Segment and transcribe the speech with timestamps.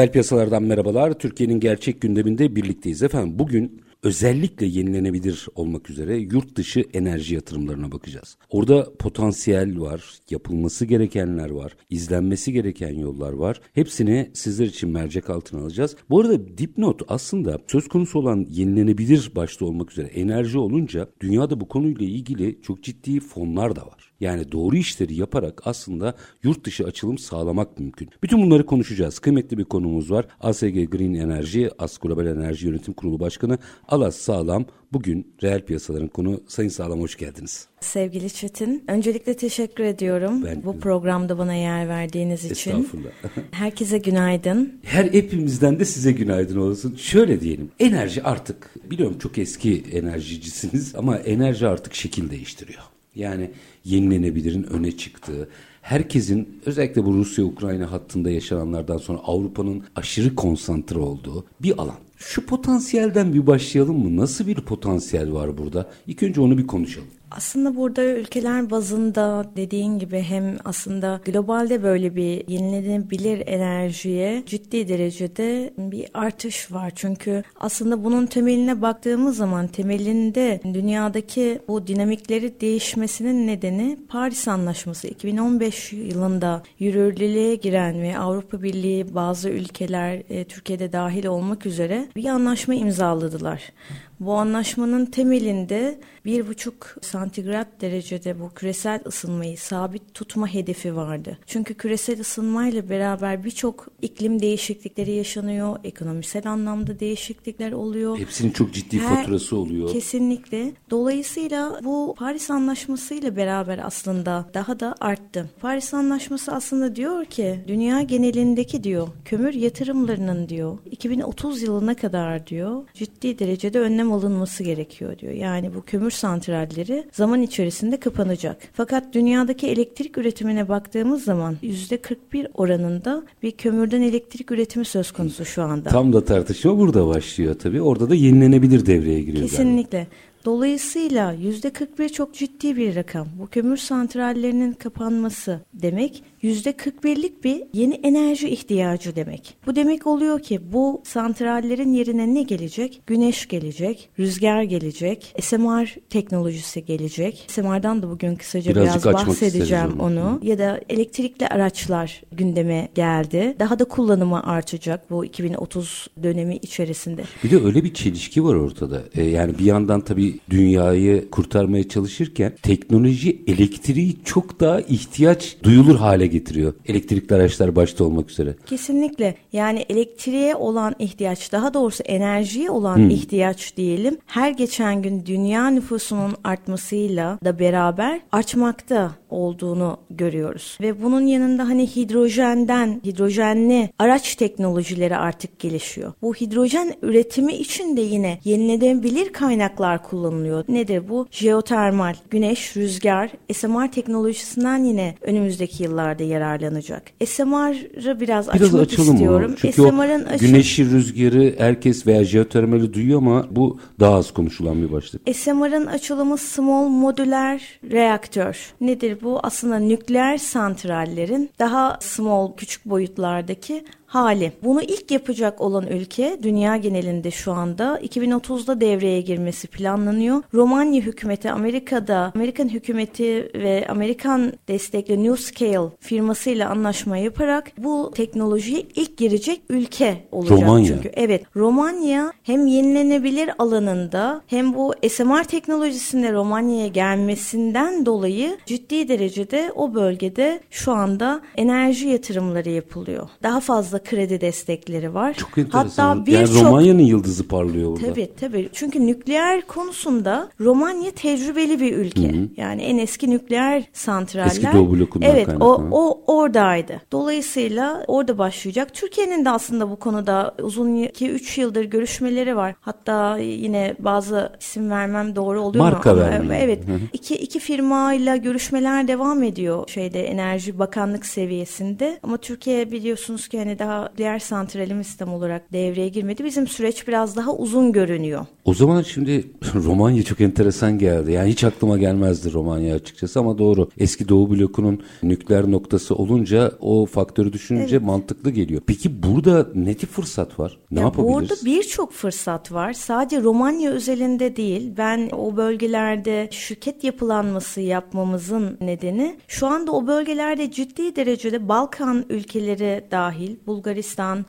[0.00, 1.18] Reel piyasalardan merhabalar.
[1.18, 3.38] Türkiye'nin gerçek gündeminde birlikteyiz efendim.
[3.38, 8.36] Bugün özellikle yenilenebilir olmak üzere yurt dışı enerji yatırımlarına bakacağız.
[8.50, 13.60] Orada potansiyel var, yapılması gerekenler var, izlenmesi gereken yollar var.
[13.74, 15.96] Hepsini sizler için mercek altına alacağız.
[16.10, 21.68] Bu arada dipnot aslında söz konusu olan yenilenebilir başta olmak üzere enerji olunca dünyada bu
[21.68, 24.09] konuyla ilgili çok ciddi fonlar da var.
[24.20, 28.10] Yani doğru işleri yaparak aslında yurt dışı açılım sağlamak mümkün.
[28.22, 29.18] Bütün bunları konuşacağız.
[29.18, 30.26] Kıymetli bir konumuz var.
[30.40, 34.64] ASG Green Enerji, AS Global Enerji Yönetim Kurulu Başkanı Alas Sağlam.
[34.92, 36.40] Bugün reel piyasaların konu.
[36.48, 37.66] Sayın Sağlam hoş geldiniz.
[37.80, 42.70] Sevgili Çetin, öncelikle teşekkür ediyorum ben, bu programda bana yer verdiğiniz için.
[42.70, 43.10] Estağfurullah.
[43.50, 44.80] Herkese günaydın.
[44.82, 46.96] Her hepimizden de size günaydın olsun.
[46.96, 52.82] Şöyle diyelim, enerji artık, biliyorum çok eski enerjicisiniz ama enerji artık şekil değiştiriyor.
[53.14, 53.50] Yani
[53.84, 55.48] yenilenebilirin öne çıktığı,
[55.82, 61.96] herkesin özellikle bu Rusya-Ukrayna hattında yaşananlardan sonra Avrupa'nın aşırı konsantre olduğu bir alan.
[62.16, 64.16] Şu potansiyelden bir başlayalım mı?
[64.16, 65.90] Nasıl bir potansiyel var burada?
[66.06, 67.08] İlk önce onu bir konuşalım.
[67.30, 75.74] Aslında burada ülkeler bazında dediğin gibi hem aslında globalde böyle bir yenilenebilir enerjiye ciddi derecede
[75.78, 76.92] bir artış var.
[76.94, 85.92] Çünkü aslında bunun temeline baktığımız zaman temelinde dünyadaki bu dinamikleri değişmesinin nedeni Paris Anlaşması 2015
[85.92, 92.74] yılında yürürlülüğe giren ve Avrupa Birliği bazı ülkeler e, Türkiye'de dahil olmak üzere bir anlaşma
[92.74, 93.72] imzaladılar.
[94.20, 101.38] Bu anlaşmanın temelinde bir buçuk santigrat derecede bu küresel ısınmayı sabit tutma hedefi vardı.
[101.46, 108.18] Çünkü küresel ısınmayla beraber birçok iklim değişiklikleri yaşanıyor, ekonomisel anlamda değişiklikler oluyor.
[108.18, 109.92] Hepsinin çok ciddi Her, faturası oluyor.
[109.92, 110.72] Kesinlikle.
[110.90, 115.50] Dolayısıyla bu Paris Anlaşması ile beraber aslında daha da arttı.
[115.60, 122.82] Paris Anlaşması aslında diyor ki dünya genelindeki diyor kömür yatırımlarının diyor 2030 yılına kadar diyor
[122.94, 125.32] ciddi derecede önlem alınması gerekiyor diyor.
[125.32, 128.56] Yani bu kömür santralleri zaman içerisinde kapanacak.
[128.72, 135.62] Fakat dünyadaki elektrik üretimine baktığımız zaman %41 oranında bir kömürden elektrik üretimi söz konusu şu
[135.62, 135.88] anda.
[135.88, 137.82] Tam da tartışma burada başlıyor tabii.
[137.82, 139.48] Orada da yenilenebilir devreye giriyor.
[139.48, 139.98] Kesinlikle.
[139.98, 140.10] Galiba.
[140.44, 143.28] Dolayısıyla yüzde 41 çok ciddi bir rakam.
[143.38, 146.22] Bu kömür santrallerinin kapanması demek
[146.70, 149.54] 41'lik bir yeni enerji ihtiyacı demek.
[149.66, 153.02] Bu demek oluyor ki bu santrallerin yerine ne gelecek?
[153.06, 157.44] Güneş gelecek, rüzgar gelecek, SMR teknolojisi gelecek.
[157.48, 160.40] SMR'dan da bugün kısaca Birazcık biraz bahsedeceğim onu.
[160.42, 163.56] Ya da elektrikli araçlar gündeme geldi.
[163.58, 167.22] Daha da kullanımı artacak bu 2030 dönemi içerisinde.
[167.44, 169.02] Bir de öyle bir çelişki var ortada.
[169.14, 176.29] Ee, yani bir yandan tabii dünyayı kurtarmaya çalışırken teknoloji elektriği çok daha ihtiyaç duyulur hale
[176.30, 176.74] getiriyor.
[176.86, 178.54] Elektrikli araçlar başta olmak üzere.
[178.66, 179.34] Kesinlikle.
[179.52, 183.10] Yani elektriğe olan ihtiyaç, daha doğrusu enerjiye olan hmm.
[183.10, 184.18] ihtiyaç diyelim.
[184.26, 190.78] Her geçen gün dünya nüfusunun artmasıyla da beraber artmakta olduğunu görüyoruz.
[190.80, 196.12] Ve bunun yanında hani hidrojenden, hidrojenli araç teknolojileri artık gelişiyor.
[196.22, 200.64] Bu hidrojen üretimi için de yine yenilenebilir kaynaklar kullanılıyor.
[200.68, 201.26] Nedir bu?
[201.30, 207.02] Jeotermal, güneş, rüzgar, SMR teknolojisinden yine önümüzdeki yıllarda yararlanacak.
[207.26, 209.54] SMR'ı biraz, biraz açmak istiyorum.
[209.58, 210.46] Çünkü SMR'ın açı...
[210.46, 215.36] güneşi, rüzgarı herkes veya jeotermali duyuyor ama bu daha az konuşulan bir başlık.
[215.36, 218.74] SMR'ın açılımı Small Modular Reaktör.
[218.80, 219.40] Nedir bu?
[219.42, 224.52] Aslında nükleer santrallerin daha small, küçük boyutlardaki hali.
[224.64, 230.42] Bunu ilk yapacak olan ülke dünya genelinde şu anda 2030'da devreye girmesi planlanıyor.
[230.54, 238.82] Romanya hükümeti Amerika'da Amerikan hükümeti ve Amerikan destekli New Scale firmasıyla anlaşma yaparak bu teknolojiye
[238.94, 240.60] ilk girecek ülke olacak.
[240.60, 240.86] Romanya.
[240.86, 249.72] Çünkü evet Romanya hem yenilenebilir alanında hem bu SMR teknolojisinde Romanya'ya gelmesinden dolayı ciddi derecede
[249.74, 253.28] o bölgede şu anda enerji yatırımları yapılıyor.
[253.42, 255.34] Daha fazla fazla kredi destekleri var.
[255.34, 256.08] Çok enteresan.
[256.08, 258.06] Hatta bir yani çok Romanya'nın yıldızı parlıyor burada.
[258.06, 258.68] Tabii tabii.
[258.72, 262.34] Çünkü nükleer konusunda Romanya tecrübeli bir ülke.
[262.56, 264.46] Yani en eski nükleer santraller.
[264.46, 267.00] Eski Doğu blokundan Evet o, o oradaydı.
[267.12, 268.94] Dolayısıyla orada başlayacak.
[268.94, 272.74] Türkiye'nin de aslında bu konuda uzun 2-3 yıldır görüşmeleri var.
[272.80, 276.20] Hatta yine bazı isim vermem doğru oluyor Marka mu?
[276.20, 276.64] Ama vermeyin.
[276.64, 276.84] Evet.
[277.12, 282.20] iki, iki firmayla görüşmeler devam ediyor şeyde Enerji Bakanlık seviyesinde.
[282.22, 286.44] Ama Türkiye biliyorsunuz ki hani daha diğer santralimiz sistem olarak devreye girmedi.
[286.44, 288.46] Bizim süreç biraz daha uzun görünüyor.
[288.64, 289.44] O zaman şimdi
[289.74, 291.32] Romanya çok enteresan geldi.
[291.32, 293.88] Yani hiç aklıma gelmezdi Romanya açıkçası ama doğru.
[293.98, 298.82] Eski Doğu blokunun nükleer noktası olunca o faktörü düşününce mantıklı geliyor.
[298.86, 300.78] Peki burada ne tip fırsat var?
[300.90, 301.34] Ne Ya yapabiliriz?
[301.34, 302.92] Burada birçok fırsat var.
[302.92, 304.92] Sadece Romanya özelinde değil.
[304.98, 313.04] Ben o bölgelerde şirket yapılanması yapmamızın nedeni şu anda o bölgelerde ciddi derecede Balkan ülkeleri
[313.10, 313.79] dahil Bulgaristan,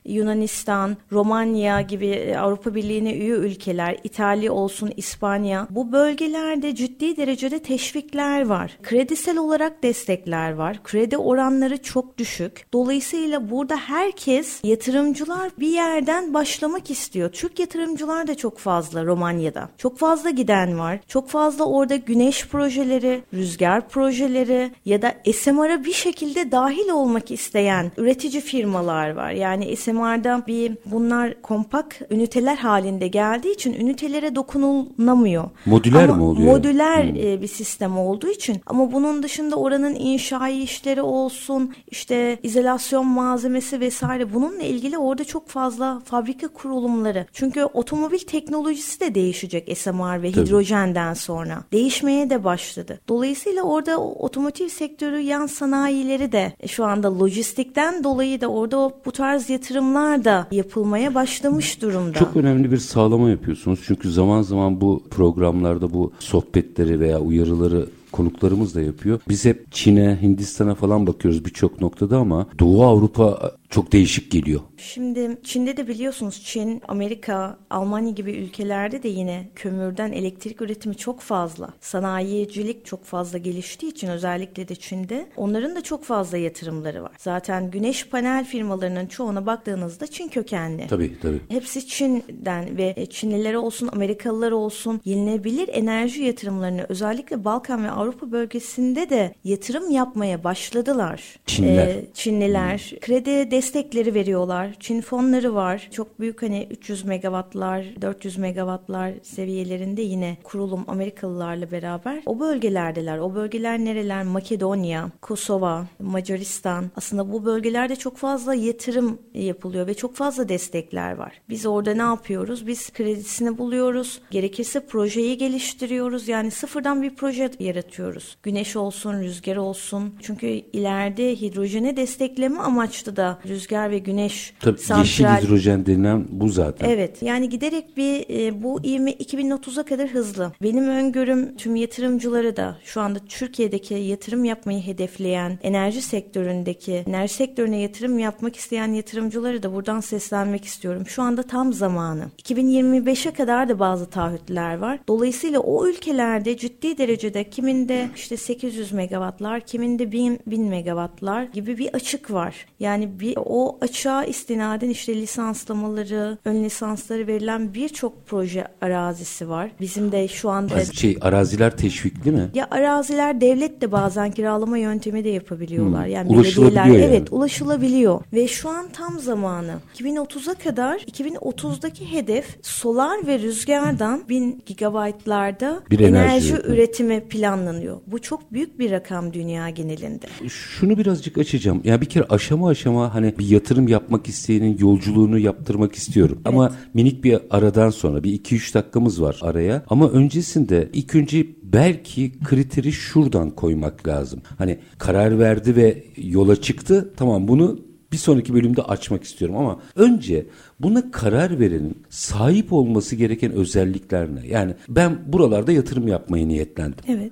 [0.05, 7.59] Yunanistan, Romanya gibi e, Avrupa Birliği'ne üye ülkeler, İtalya olsun, İspanya bu bölgelerde ciddi derecede
[7.59, 8.77] teşvikler var.
[8.83, 10.83] Kredisel olarak destekler var.
[10.83, 12.65] Kredi oranları çok düşük.
[12.73, 17.31] Dolayısıyla burada herkes yatırımcılar bir yerden başlamak istiyor.
[17.31, 19.69] Türk yatırımcılar da çok fazla Romanya'da.
[19.77, 20.99] Çok fazla giden var.
[21.07, 27.91] Çok fazla orada güneş projeleri, rüzgar projeleri ya da SMR'a bir şekilde dahil olmak isteyen
[27.97, 29.20] üretici firmalar var.
[29.29, 35.49] Yani SMR'da bir bunlar kompak üniteler halinde geldiği için ünitelere dokunulmıyor.
[35.65, 36.51] Modüler Ama mi oluyor?
[36.51, 43.07] Modüler e, bir sistem olduğu için ama bunun dışında oranın inşai işleri olsun, işte izolasyon
[43.07, 47.25] malzemesi vesaire bununla ilgili orada çok fazla fabrika kurulumları.
[47.33, 50.45] Çünkü otomobil teknolojisi de değişecek SMR ve Tabii.
[50.45, 51.63] hidrojenden sonra.
[51.71, 52.99] Değişmeye de başladı.
[53.07, 58.91] Dolayısıyla orada otomotiv sektörü yan sanayileri de e, şu anda lojistikten dolayı da orada o,
[59.11, 62.19] bu tarz yatırımlar da yapılmaya başlamış durumda.
[62.19, 63.79] Çok önemli bir sağlama yapıyorsunuz.
[63.85, 69.19] Çünkü zaman zaman bu programlarda bu sohbetleri veya uyarıları konuklarımız da yapıyor.
[69.29, 74.61] Biz hep Çin'e, Hindistan'a falan bakıyoruz birçok noktada ama Doğu Avrupa çok değişik geliyor.
[74.81, 81.19] Şimdi Çin'de de biliyorsunuz Çin, Amerika, Almanya gibi ülkelerde de yine kömürden elektrik üretimi çok
[81.19, 81.69] fazla.
[81.81, 87.11] Sanayicilik çok fazla geliştiği için özellikle de Çin'de onların da çok fazla yatırımları var.
[87.17, 90.87] Zaten güneş panel firmalarının çoğuna baktığınızda Çin kökenli.
[90.87, 91.39] Tabii tabii.
[91.49, 99.09] Hepsi Çin'den ve Çinliler olsun, Amerikalılar olsun yenilebilir enerji yatırımlarını özellikle Balkan ve Avrupa bölgesinde
[99.09, 101.39] de yatırım yapmaya başladılar.
[101.45, 101.87] Çinliler.
[101.87, 104.70] Ee, Çinliler kredi destekleri veriyorlar.
[104.79, 105.89] Çin fonları var.
[105.91, 113.17] Çok büyük hani 300 megawattlar, 400 megawattlar seviyelerinde yine kurulum Amerikalılarla beraber o bölgelerdeler.
[113.17, 114.23] O bölgeler nereler?
[114.23, 116.91] Makedonya, Kosova, Macaristan.
[116.95, 121.41] Aslında bu bölgelerde çok fazla yatırım yapılıyor ve çok fazla destekler var.
[121.49, 122.67] Biz orada ne yapıyoruz?
[122.67, 124.21] Biz kredisini buluyoruz.
[124.31, 126.27] Gerekirse projeyi geliştiriyoruz.
[126.27, 128.37] Yani sıfırdan bir proje yaratıyoruz.
[128.43, 130.15] Güneş olsun, rüzgar olsun.
[130.21, 136.89] Çünkü ileride hidrojeni destekleme amaçlı da rüzgar ve güneş Tabii yeşil hidrojen denilen bu zaten.
[136.89, 140.51] Evet yani giderek bir e, bu ivme 2030'a kadar hızlı.
[140.61, 147.81] Benim öngörüm tüm yatırımcıları da şu anda Türkiye'deki yatırım yapmayı hedefleyen enerji sektöründeki enerji sektörüne
[147.81, 151.03] yatırım yapmak isteyen yatırımcıları da buradan seslenmek istiyorum.
[151.07, 152.25] Şu anda tam zamanı.
[152.43, 154.99] 2025'e kadar da bazı taahhütler var.
[155.07, 161.89] Dolayısıyla o ülkelerde ciddi derecede kiminde işte 800 megawattlar, kiminde 1000, 1000 megawattlar gibi bir
[161.93, 162.65] açık var.
[162.79, 169.71] Yani bir o açığa istinaden işte lisanslamaları, ön lisansları verilen birçok proje arazisi var.
[169.81, 172.49] Bizim de şu anda Şey araziler teşvikli mi?
[172.53, 176.05] ya araziler devlet de bazen kiralama yöntemi de yapabiliyorlar.
[176.05, 176.35] Yani Hmm.
[176.37, 177.15] Ulaşılabiliyor belediyeler yani.
[177.17, 179.73] evet ulaşılabiliyor ve şu an tam zamanı.
[179.99, 187.21] 2030'a kadar 2030'daki hedef solar ve rüzgardan 1000 gigabaytlarda Bir enerji enerji üretimi.
[187.21, 187.97] planlanıyor.
[188.07, 190.25] Bu çok büyük bir rakam dünya genelinde.
[190.49, 191.81] Şunu birazcık açacağım.
[191.83, 196.41] Ya bir kere aşama aşama hani bir yatırım yapmak isteyenin yolculuğunu yaptırmak istiyorum.
[196.45, 199.83] Ama minik bir aradan sonra bir 2-3 dakikamız var araya.
[199.89, 204.41] Ama öncesinde ilk önce belki kriteri şuradan koymak lazım.
[204.57, 207.13] Hani karar verdi ve yola çıktı.
[207.17, 207.79] Tamam bunu
[208.11, 210.45] bir sonraki bölümde açmak istiyorum ama önce
[210.79, 214.47] buna karar verenin sahip olması gereken özellikler ne?
[214.47, 216.99] Yani ben buralarda yatırım yapmaya niyetlendim.
[217.07, 217.31] Evet.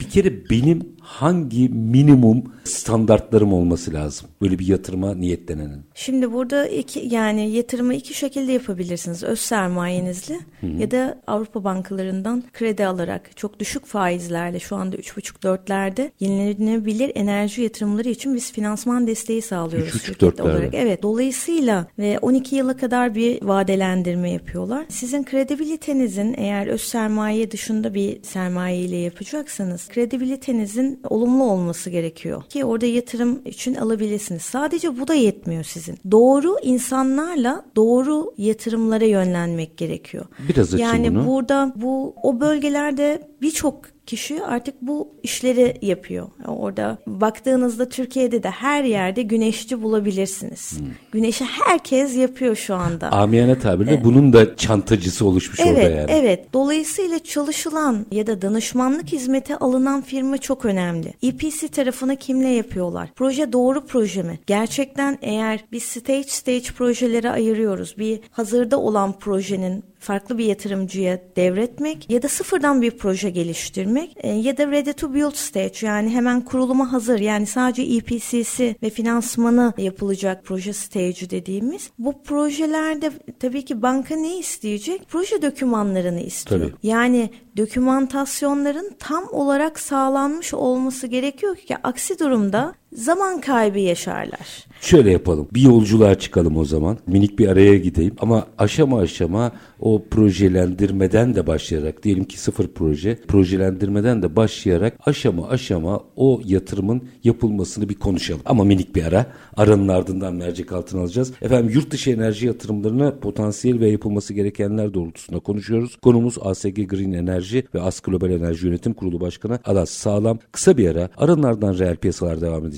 [0.00, 4.28] Bir kere benim hangi minimum standartlarım olması lazım?
[4.42, 5.80] Böyle bir yatırıma niyetlenenin.
[5.94, 9.22] Şimdi burada iki yani yatırımı iki şekilde yapabilirsiniz.
[9.22, 10.38] Öz sermayenizle
[10.78, 18.08] ya da Avrupa bankalarından kredi alarak çok düşük faizlerle şu anda 3,5-4'lerde yenilenebilir enerji yatırımları
[18.08, 19.94] için biz finansman desteği sağlıyoruz.
[19.94, 20.42] 3,5-4'lerde.
[20.42, 20.74] olarak.
[20.74, 21.02] Evet.
[21.02, 24.84] Dolayısıyla ve 12 yıla kadar bir vadelendirme yapıyorlar.
[24.88, 32.64] Sizin kredibilitenizin eğer öz sermaye dışında bir sermaye ile yapacaksanız kredibilitenizin olumlu olması gerekiyor ki
[32.64, 34.42] orada yatırım için alabilirsiniz.
[34.42, 35.98] Sadece bu da yetmiyor sizin.
[36.10, 40.24] Doğru insanlarla doğru yatırımlara yönlenmek gerekiyor.
[40.48, 41.26] Biraz yani bunu.
[41.26, 46.28] burada bu o bölgelerde birçok kişi artık bu işleri yapıyor.
[46.46, 50.78] Orada baktığınızda Türkiye'de de her yerde güneşçi bulabilirsiniz.
[50.78, 50.86] Hmm.
[51.12, 53.12] Güneşi herkes yapıyor şu anda.
[53.12, 56.10] Amiyane tabirle bunun da çantacısı oluşmuş Evet, orada yani.
[56.10, 56.52] evet.
[56.52, 61.12] Dolayısıyla çalışılan ya da danışmanlık hizmeti alınan firma çok önemli.
[61.22, 63.10] EPC tarafını kimle yapıyorlar?
[63.16, 64.38] Proje doğru proje mi?
[64.46, 67.98] Gerçekten eğer biz stage stage projelere ayırıyoruz.
[67.98, 74.28] Bir hazırda olan projenin farklı bir yatırımcıya devretmek ya da sıfırdan bir proje geliştirmek e,
[74.28, 79.72] ya da ready to build stage yani hemen kuruluma hazır yani sadece EPC'si ve finansmanı
[79.78, 85.02] yapılacak proje stage dediğimiz bu projelerde tabii ki banka ne isteyecek?
[85.08, 86.60] Proje dokümanlarını istiyor.
[86.60, 86.72] Tabii.
[86.82, 94.68] Yani dokümantasyonların tam olarak sağlanmış olması gerekiyor ki aksi durumda zaman kaybı yaşarlar.
[94.80, 95.48] Şöyle yapalım.
[95.54, 96.98] Bir yolculuğa çıkalım o zaman.
[97.06, 98.14] Minik bir araya gideyim.
[98.20, 103.18] Ama aşama aşama o projelendirmeden de başlayarak diyelim ki sıfır proje.
[103.28, 108.40] Projelendirmeden de başlayarak aşama aşama o yatırımın yapılmasını bir konuşalım.
[108.44, 109.26] Ama minik bir ara.
[109.56, 111.32] Aranın ardından mercek altına alacağız.
[111.42, 115.96] Efendim yurt dışı enerji yatırımlarına potansiyel ve yapılması gerekenler doğrultusunda konuşuyoruz.
[116.02, 120.38] Konumuz ASG Green Enerji ve AS Global Enerji Yönetim Kurulu Başkanı Alas Sağlam.
[120.52, 121.08] Kısa bir ara.
[121.16, 122.77] Aranın ardından reel piyasalar devam edecek.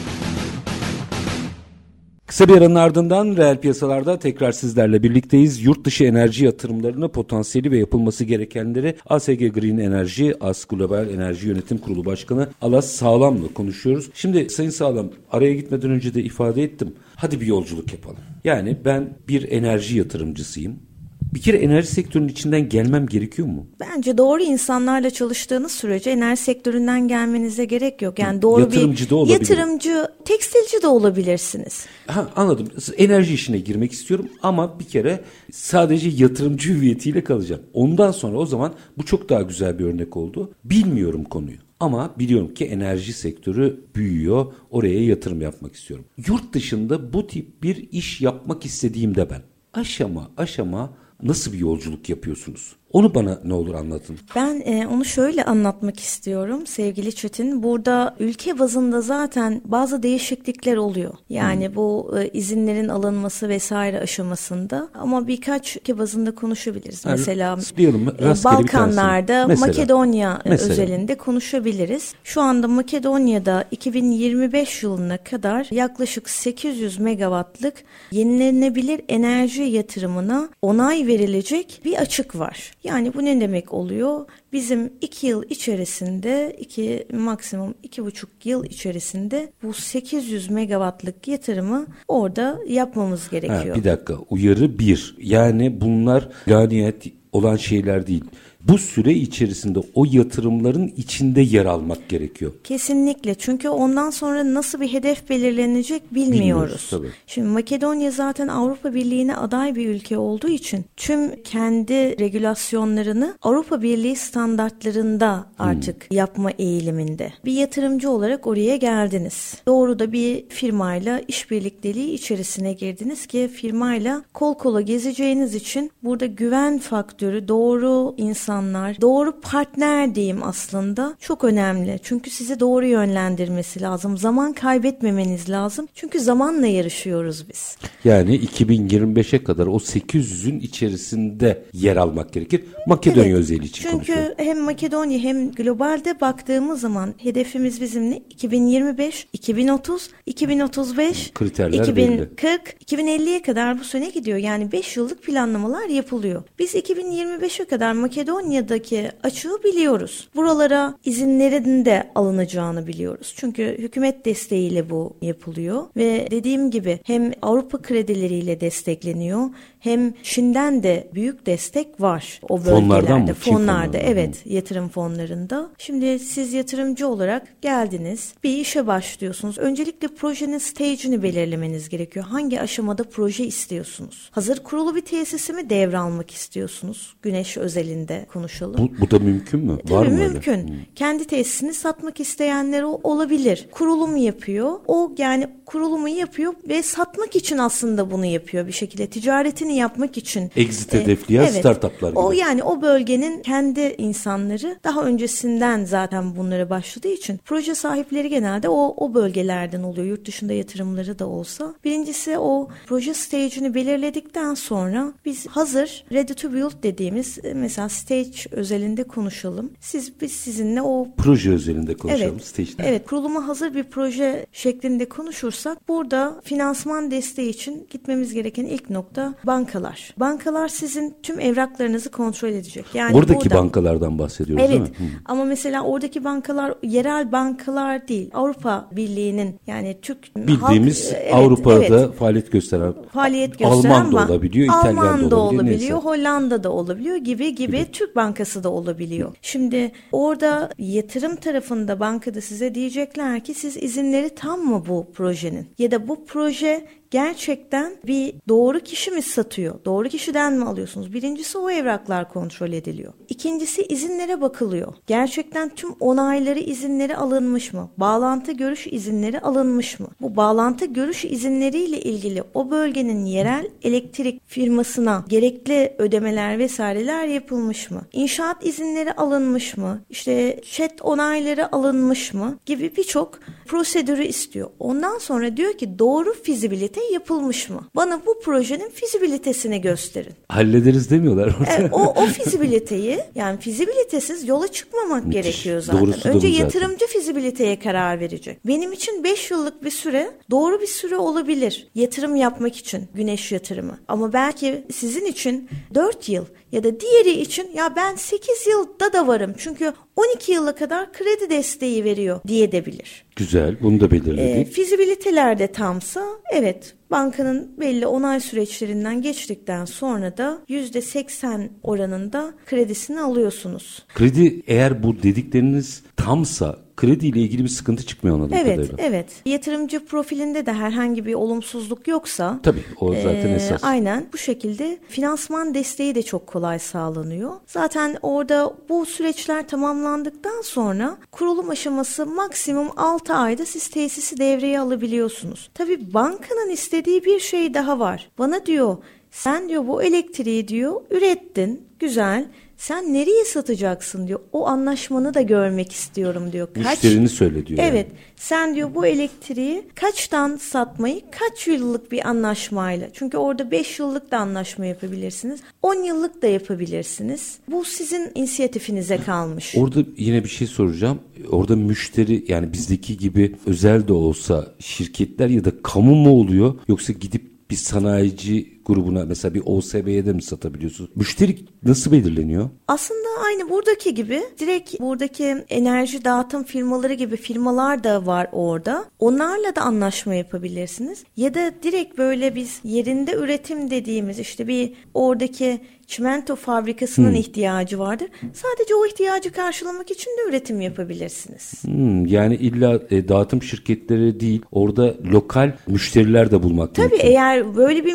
[2.31, 5.63] Kısa bir aranın ardından reel piyasalarda tekrar sizlerle birlikteyiz.
[5.63, 11.77] Yurt dışı enerji yatırımlarını potansiyeli ve yapılması gerekenleri ASG Green Enerji, AS Global Enerji Yönetim
[11.77, 14.09] Kurulu Başkanı Alas Sağlam'la konuşuyoruz.
[14.13, 16.93] Şimdi Sayın Sağlam araya gitmeden önce de ifade ettim.
[17.15, 18.17] Hadi bir yolculuk yapalım.
[18.43, 20.90] Yani ben bir enerji yatırımcısıyım.
[21.33, 23.67] Bir kere enerji sektörünün içinden gelmem gerekiyor mu?
[23.79, 28.19] Bence doğru insanlarla çalıştığınız sürece enerji sektöründen gelmenize gerek yok.
[28.19, 29.33] Yani doğru Yatırımcı bir da olabilir.
[29.33, 31.85] yatırımcı, tekstilci de olabilirsiniz.
[32.07, 32.67] Ha, anladım.
[32.97, 35.21] Enerji işine girmek istiyorum ama bir kere
[35.51, 37.61] sadece yatırımcı hüviyetiyle kalacağım.
[37.73, 40.51] Ondan sonra o zaman bu çok daha güzel bir örnek oldu.
[40.63, 41.57] Bilmiyorum konuyu.
[41.79, 44.45] Ama biliyorum ki enerji sektörü büyüyor.
[44.71, 46.05] Oraya yatırım yapmak istiyorum.
[46.27, 49.41] Yurt dışında bu tip bir iş yapmak istediğimde ben
[49.73, 52.75] aşama aşama nasıl bir yolculuk yapıyorsunuz?
[52.93, 54.17] Onu bana ne olur anlatın.
[54.35, 57.63] Ben e, onu şöyle anlatmak istiyorum sevgili Çetin.
[57.63, 61.13] Burada ülke bazında zaten bazı değişiklikler oluyor.
[61.29, 67.05] Yani bu e, izinlerin alınması vesaire aşamasında ama birkaç ülke bazında konuşabiliriz.
[67.05, 69.47] Yani mesela diyelim, e, Balkanlarda.
[69.47, 69.67] Mesela.
[69.67, 70.71] Makedonya e, Mesela.
[70.71, 72.13] özelinde konuşabiliriz.
[72.23, 77.73] Şu anda Makedonya'da 2025 yılına kadar yaklaşık 800 megawattlık
[78.11, 82.71] yenilenebilir enerji yatırımına onay verilecek bir açık var.
[82.83, 84.25] Yani bu ne demek oluyor?
[84.53, 92.59] Bizim iki yıl içerisinde, iki maksimum iki buçuk yıl içerisinde bu 800 megawattlık yatırımı orada
[92.67, 93.75] yapmamız Ha, gerekiyor.
[93.75, 95.15] bir dakika uyarı bir.
[95.19, 98.23] Yani bunlar ganiyet olan şeyler değil.
[98.67, 102.51] Bu süre içerisinde o yatırımların içinde yer almak gerekiyor.
[102.63, 106.39] Kesinlikle çünkü ondan sonra nasıl bir hedef belirlenecek bilmiyoruz.
[106.39, 107.07] Bilmiyoruz, tabii.
[107.27, 114.15] Şimdi Makedonya zaten Avrupa Birliği'ne aday bir ülke olduğu için tüm kendi regülasyonlarını Avrupa Birliği
[114.15, 117.33] standartlarında artık yapma eğiliminde.
[117.45, 119.61] Bir yatırımcı olarak oraya geldiniz.
[119.67, 126.79] Doğru da bir firmayla işbirlikteliği içerisine girdiniz ki firmayla kol kola gezeceğiniz için burada güven
[126.79, 131.99] faktörü doğru insan insanlar, doğru partner diyeyim aslında çok önemli.
[132.03, 134.17] Çünkü sizi doğru yönlendirmesi lazım.
[134.17, 135.87] Zaman kaybetmemeniz lazım.
[135.95, 137.77] Çünkü zamanla yarışıyoruz biz.
[138.03, 142.63] Yani 2025'e kadar o 800'ün içerisinde yer almak gerekir.
[142.87, 144.33] Makedonya evet, özel için Çünkü konuşuyorum.
[144.37, 148.17] hem Makedonya hem globalde baktığımız zaman hedefimiz bizim ne?
[148.17, 153.11] 2025, 2030, 2035, Kriterler 2040, belli.
[153.11, 154.37] 2050'ye kadar bu sene gidiyor.
[154.37, 156.43] Yani 5 yıllık planlamalar yapılıyor.
[156.59, 157.93] Biz 2025'e kadar
[158.41, 160.29] Makedonya'daki açığı biliyoruz.
[160.35, 163.33] Buralara izinlerin de alınacağını biliyoruz.
[163.37, 169.49] Çünkü hükümet desteğiyle bu yapılıyor ve dediğim gibi hem Avrupa kredileriyle destekleniyor
[169.81, 172.81] hem Çin'den de büyük destek var o bölgelerde.
[172.81, 173.33] Fonlardan mı?
[173.33, 175.69] Fonlarda evet yatırım fonlarında.
[175.77, 179.57] Şimdi siz yatırımcı olarak geldiniz bir işe başlıyorsunuz.
[179.57, 182.25] Öncelikle projenin stage'ini belirlemeniz gerekiyor.
[182.25, 184.29] Hangi aşamada proje istiyorsunuz?
[184.31, 187.15] Hazır kurulu bir tesisi mi devralmak istiyorsunuz?
[187.21, 188.77] Güneş özelinde konuşalım.
[188.97, 189.77] Bu, bu da mümkün mü?
[189.83, 190.51] Tabii Var mı mümkün.
[190.51, 190.67] Öyle?
[190.67, 190.75] Hmm.
[190.95, 193.67] Kendi tesisini satmak isteyenler olabilir.
[193.71, 194.79] Kurulum yapıyor.
[194.87, 199.07] O yani kurulumu yapıyor ve satmak için aslında bunu yapıyor bir şekilde.
[199.07, 200.51] Ticaretini yapmak için.
[200.55, 202.19] Exit e, hedefleyen evet, startuplar gibi.
[202.19, 208.69] O yani o bölgenin kendi insanları daha öncesinden zaten bunlara başladığı için proje sahipleri genelde
[208.69, 210.07] o o bölgelerden oluyor.
[210.07, 211.75] Yurt dışında yatırımları da olsa.
[211.83, 218.31] Birincisi o proje stage'ini belirledikten sonra biz hazır ready to build dediğimiz e, mesela stage
[218.51, 219.71] özelinde konuşalım.
[219.79, 222.83] Siz biz sizinle o proje özelinde konuşalım evet, stage'de.
[222.85, 229.33] Evet, kuruluma hazır bir proje şeklinde konuşursak burada finansman desteği için gitmemiz gereken ilk nokta
[229.43, 230.13] bankalar.
[230.17, 232.85] Bankalar sizin tüm evraklarınızı kontrol edecek.
[232.93, 234.95] Yani Buradaki burada, bankalardan bahsediyoruz evet, değil mi?
[234.99, 235.11] Evet.
[235.25, 238.29] Ama mesela oradaki bankalar yerel bankalar değil.
[238.33, 244.65] Avrupa Birliği'nin yani Türk bildiğimiz halk, Avrupa'da evet, faaliyet gösteren faaliyet gösteren Alman da olabiliyor,
[244.65, 249.35] İtalyan Alman da olabiliyor, olabiliyor Hollanda da olabiliyor gibi gibi, gibi Türk Bankası da olabiliyor.
[249.41, 255.07] Şimdi orada yatırım tarafında bankada size diyecekler ki siz izinleri tam mı bu
[255.51, 255.67] projenin?
[255.77, 259.85] Ya da bu proje gerçekten bir doğru kişi mi satıyor?
[259.85, 261.13] Doğru kişiden mi alıyorsunuz?
[261.13, 263.13] Birincisi o evraklar kontrol ediliyor.
[263.29, 264.93] İkincisi izinlere bakılıyor.
[265.07, 267.89] Gerçekten tüm onayları izinleri alınmış mı?
[267.97, 270.07] Bağlantı görüş izinleri alınmış mı?
[270.21, 278.01] Bu bağlantı görüş izinleriyle ilgili o bölgenin yerel elektrik firmasına gerekli ödemeler vesaireler yapılmış mı?
[278.13, 280.01] İnşaat izinleri alınmış mı?
[280.09, 282.59] İşte chat onayları alınmış mı?
[282.65, 284.69] Gibi birçok prosedürü istiyor.
[284.79, 287.87] Ondan sonra diyor ki doğru fizibilite yapılmış mı?
[287.95, 290.33] Bana bu projenin fizibilitesini gösterin.
[290.49, 291.71] Hallederiz demiyorlar orada.
[291.71, 295.43] E, o, o fizibiliteyi yani fizibilitesiz yola çıkmamak Müthiş.
[295.43, 296.01] gerekiyor zaten.
[296.01, 297.07] Doğrusu Önce yatırımcı zaten.
[297.19, 298.67] fizibiliteye karar verecek.
[298.67, 301.87] Benim için 5 yıllık bir süre doğru bir süre olabilir.
[301.95, 303.99] Yatırım yapmak için güneş yatırımı.
[304.07, 309.27] Ama belki sizin için 4 yıl ya da diğeri için ya ben 8 yılda da
[309.27, 309.53] varım.
[309.57, 313.25] Çünkü 12 yıla kadar kredi desteği veriyor diye de bilir.
[313.35, 314.67] Güzel bunu da belirledik.
[314.67, 323.21] E, fizibiliteler de tamsa evet bankanın belli onay süreçlerinden geçtikten sonra da %80 oranında kredisini
[323.21, 324.05] alıyorsunuz.
[324.13, 328.95] Kredi eğer bu dedikleriniz tamsa krediyle ilgili bir sıkıntı çıkmıyor anladığım evet, kadarıyla.
[328.99, 332.59] Evet, Yatırımcı profilinde de herhangi bir olumsuzluk yoksa.
[332.63, 333.83] Tabii o zaten e, esas.
[333.83, 337.51] Aynen bu şekilde finansman desteği de çok kolay sağlanıyor.
[337.67, 345.69] Zaten orada bu süreçler tamamlandıktan sonra kurulum aşaması maksimum 6 ayda siz tesisi devreye alabiliyorsunuz.
[345.73, 348.29] Tabii bankanın istediği bir şey daha var.
[348.37, 348.97] Bana diyor
[349.31, 352.45] sen diyor bu elektriği diyor ürettin güzel
[352.81, 354.39] sen nereye satacaksın diyor.
[354.51, 356.67] O anlaşmanı da görmek istiyorum diyor.
[356.73, 357.79] Kaç, Müşterini söyle diyor.
[357.83, 358.07] Evet.
[358.09, 358.19] Yani.
[358.35, 363.07] Sen diyor bu elektriği kaçtan satmayı kaç yıllık bir anlaşmayla.
[363.13, 365.59] Çünkü orada 5 yıllık da anlaşma yapabilirsiniz.
[365.81, 367.57] 10 yıllık da yapabilirsiniz.
[367.67, 369.75] Bu sizin inisiyatifinize kalmış.
[369.77, 371.19] Orada yine bir şey soracağım.
[371.49, 377.13] Orada müşteri yani bizdeki gibi özel de olsa şirketler ya da kamu mu oluyor yoksa
[377.13, 381.09] gidip bir sanayici grubuna mesela bir OSB'ye de mi satabiliyorsunuz?
[381.15, 382.69] Müşteri nasıl belirleniyor?
[382.87, 389.05] Aslında aynı buradaki gibi direkt buradaki enerji dağıtım firmaları gibi firmalar da var orada.
[389.19, 391.23] Onlarla da anlaşma yapabilirsiniz.
[391.37, 397.35] Ya da direkt böyle biz yerinde üretim dediğimiz işte bir oradaki çimento fabrikasının hmm.
[397.35, 398.27] ihtiyacı vardır.
[398.53, 401.83] Sadece o ihtiyacı karşılamak için de üretim yapabilirsiniz.
[401.83, 407.27] Hmm, yani illa e, dağıtım şirketleri değil, orada lokal müşteriler de bulmak Tabii mümkün.
[407.27, 408.13] eğer böyle bir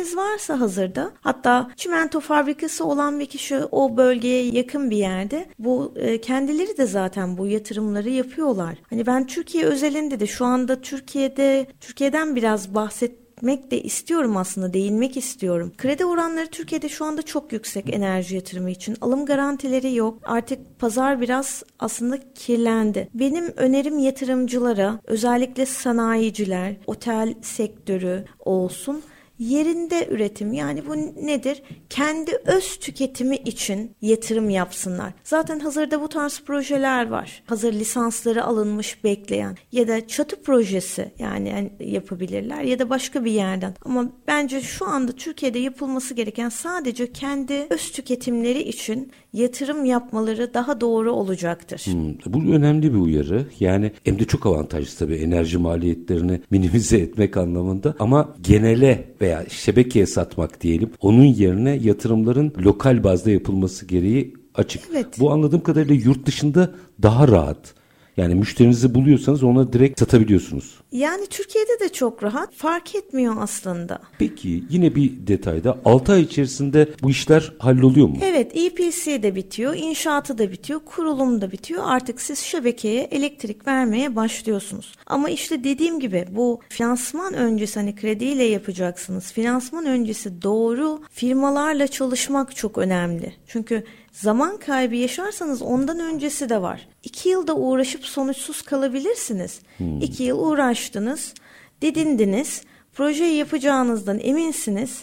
[0.00, 5.94] müşteriniz varsa hazırda, hatta çimento fabrikası olan bir kişi o bölgeye yakın bir yerde, bu
[5.96, 8.78] e, kendileri de zaten bu yatırımları yapıyorlar.
[8.90, 14.72] Hani ben Türkiye özelinde de şu anda Türkiye'de Türkiye'den biraz bahset bahsetmek de istiyorum aslında,
[14.72, 15.72] değinmek istiyorum.
[15.78, 18.96] Kredi oranları Türkiye'de şu anda çok yüksek enerji yatırımı için.
[19.00, 20.18] Alım garantileri yok.
[20.24, 23.08] Artık pazar biraz aslında kirlendi.
[23.14, 29.02] Benim önerim yatırımcılara, özellikle sanayiciler, otel sektörü olsun
[29.40, 31.62] yerinde üretim yani bu nedir?
[31.90, 35.12] Kendi öz tüketimi için yatırım yapsınlar.
[35.24, 37.42] Zaten hazırda bu tarz projeler var.
[37.46, 43.74] Hazır lisansları alınmış bekleyen ya da çatı projesi yani yapabilirler ya da başka bir yerden.
[43.84, 50.80] Ama bence şu anda Türkiye'de yapılması gereken sadece kendi öz tüketimleri için yatırım yapmaları daha
[50.80, 51.78] doğru olacaktır.
[51.78, 53.46] Hmm, bu önemli bir uyarı.
[53.60, 60.06] Yani hem de çok avantajlı tabii enerji maliyetlerini minimize etmek anlamında ama genele veya şebekeye
[60.06, 64.82] satmak diyelim onun yerine yatırımların lokal bazda yapılması gereği açık.
[64.90, 65.06] Evet.
[65.18, 66.70] Bu anladığım kadarıyla yurt dışında
[67.02, 67.74] daha rahat.
[68.20, 70.74] Yani müşterinizi buluyorsanız ona direkt satabiliyorsunuz.
[70.92, 72.54] Yani Türkiye'de de çok rahat.
[72.54, 73.98] Fark etmiyor aslında.
[74.18, 78.16] Peki yine bir detayda 6 ay içerisinde bu işler halloluyor mu?
[78.22, 81.82] Evet EPC de bitiyor, inşaatı da bitiyor, kurulum da bitiyor.
[81.86, 84.92] Artık siz şebekeye elektrik vermeye başlıyorsunuz.
[85.06, 89.32] Ama işte dediğim gibi bu finansman öncesi hani krediyle yapacaksınız.
[89.32, 93.32] Finansman öncesi doğru firmalarla çalışmak çok önemli.
[93.46, 96.88] Çünkü Zaman kaybı yaşarsanız ondan öncesi de var.
[97.02, 99.60] İki yılda uğraşıp sonuçsuz kalabilirsiniz.
[99.76, 100.00] Hmm.
[100.00, 101.34] İki yıl uğraştınız,
[101.82, 105.02] didindiniz, projeyi yapacağınızdan eminsiniz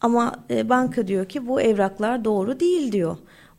[0.00, 3.16] ama e, banka diyor ki bu evraklar doğru değil diyor.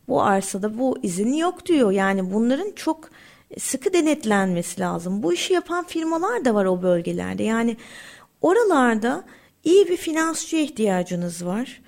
[0.08, 1.90] Bu arsada bu izin yok diyor.
[1.90, 3.10] Yani bunların çok
[3.58, 5.22] sıkı denetlenmesi lazım.
[5.22, 7.42] Bu işi yapan firmalar da var o bölgelerde.
[7.42, 7.76] Yani
[8.40, 9.24] oralarda
[9.64, 11.80] iyi bir finansçıya ihtiyacınız var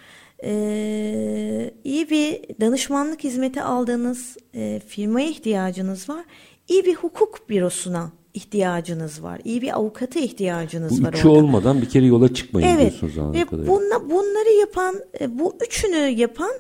[0.43, 6.25] e, iyi bir danışmanlık hizmeti aldığınız e, firmaya ihtiyacınız var.
[6.69, 9.41] İyi bir hukuk bürosuna ihtiyacınız var.
[9.45, 11.13] İyi bir avukata ihtiyacınız bu var.
[11.13, 11.41] Bu üçü orada.
[11.41, 13.01] olmadan bir kere yola çıkmayın evet.
[13.01, 13.37] diyorsunuz.
[13.37, 13.53] Evet.
[13.53, 16.53] Bunla, bunları yapan, e, bu üçünü yapan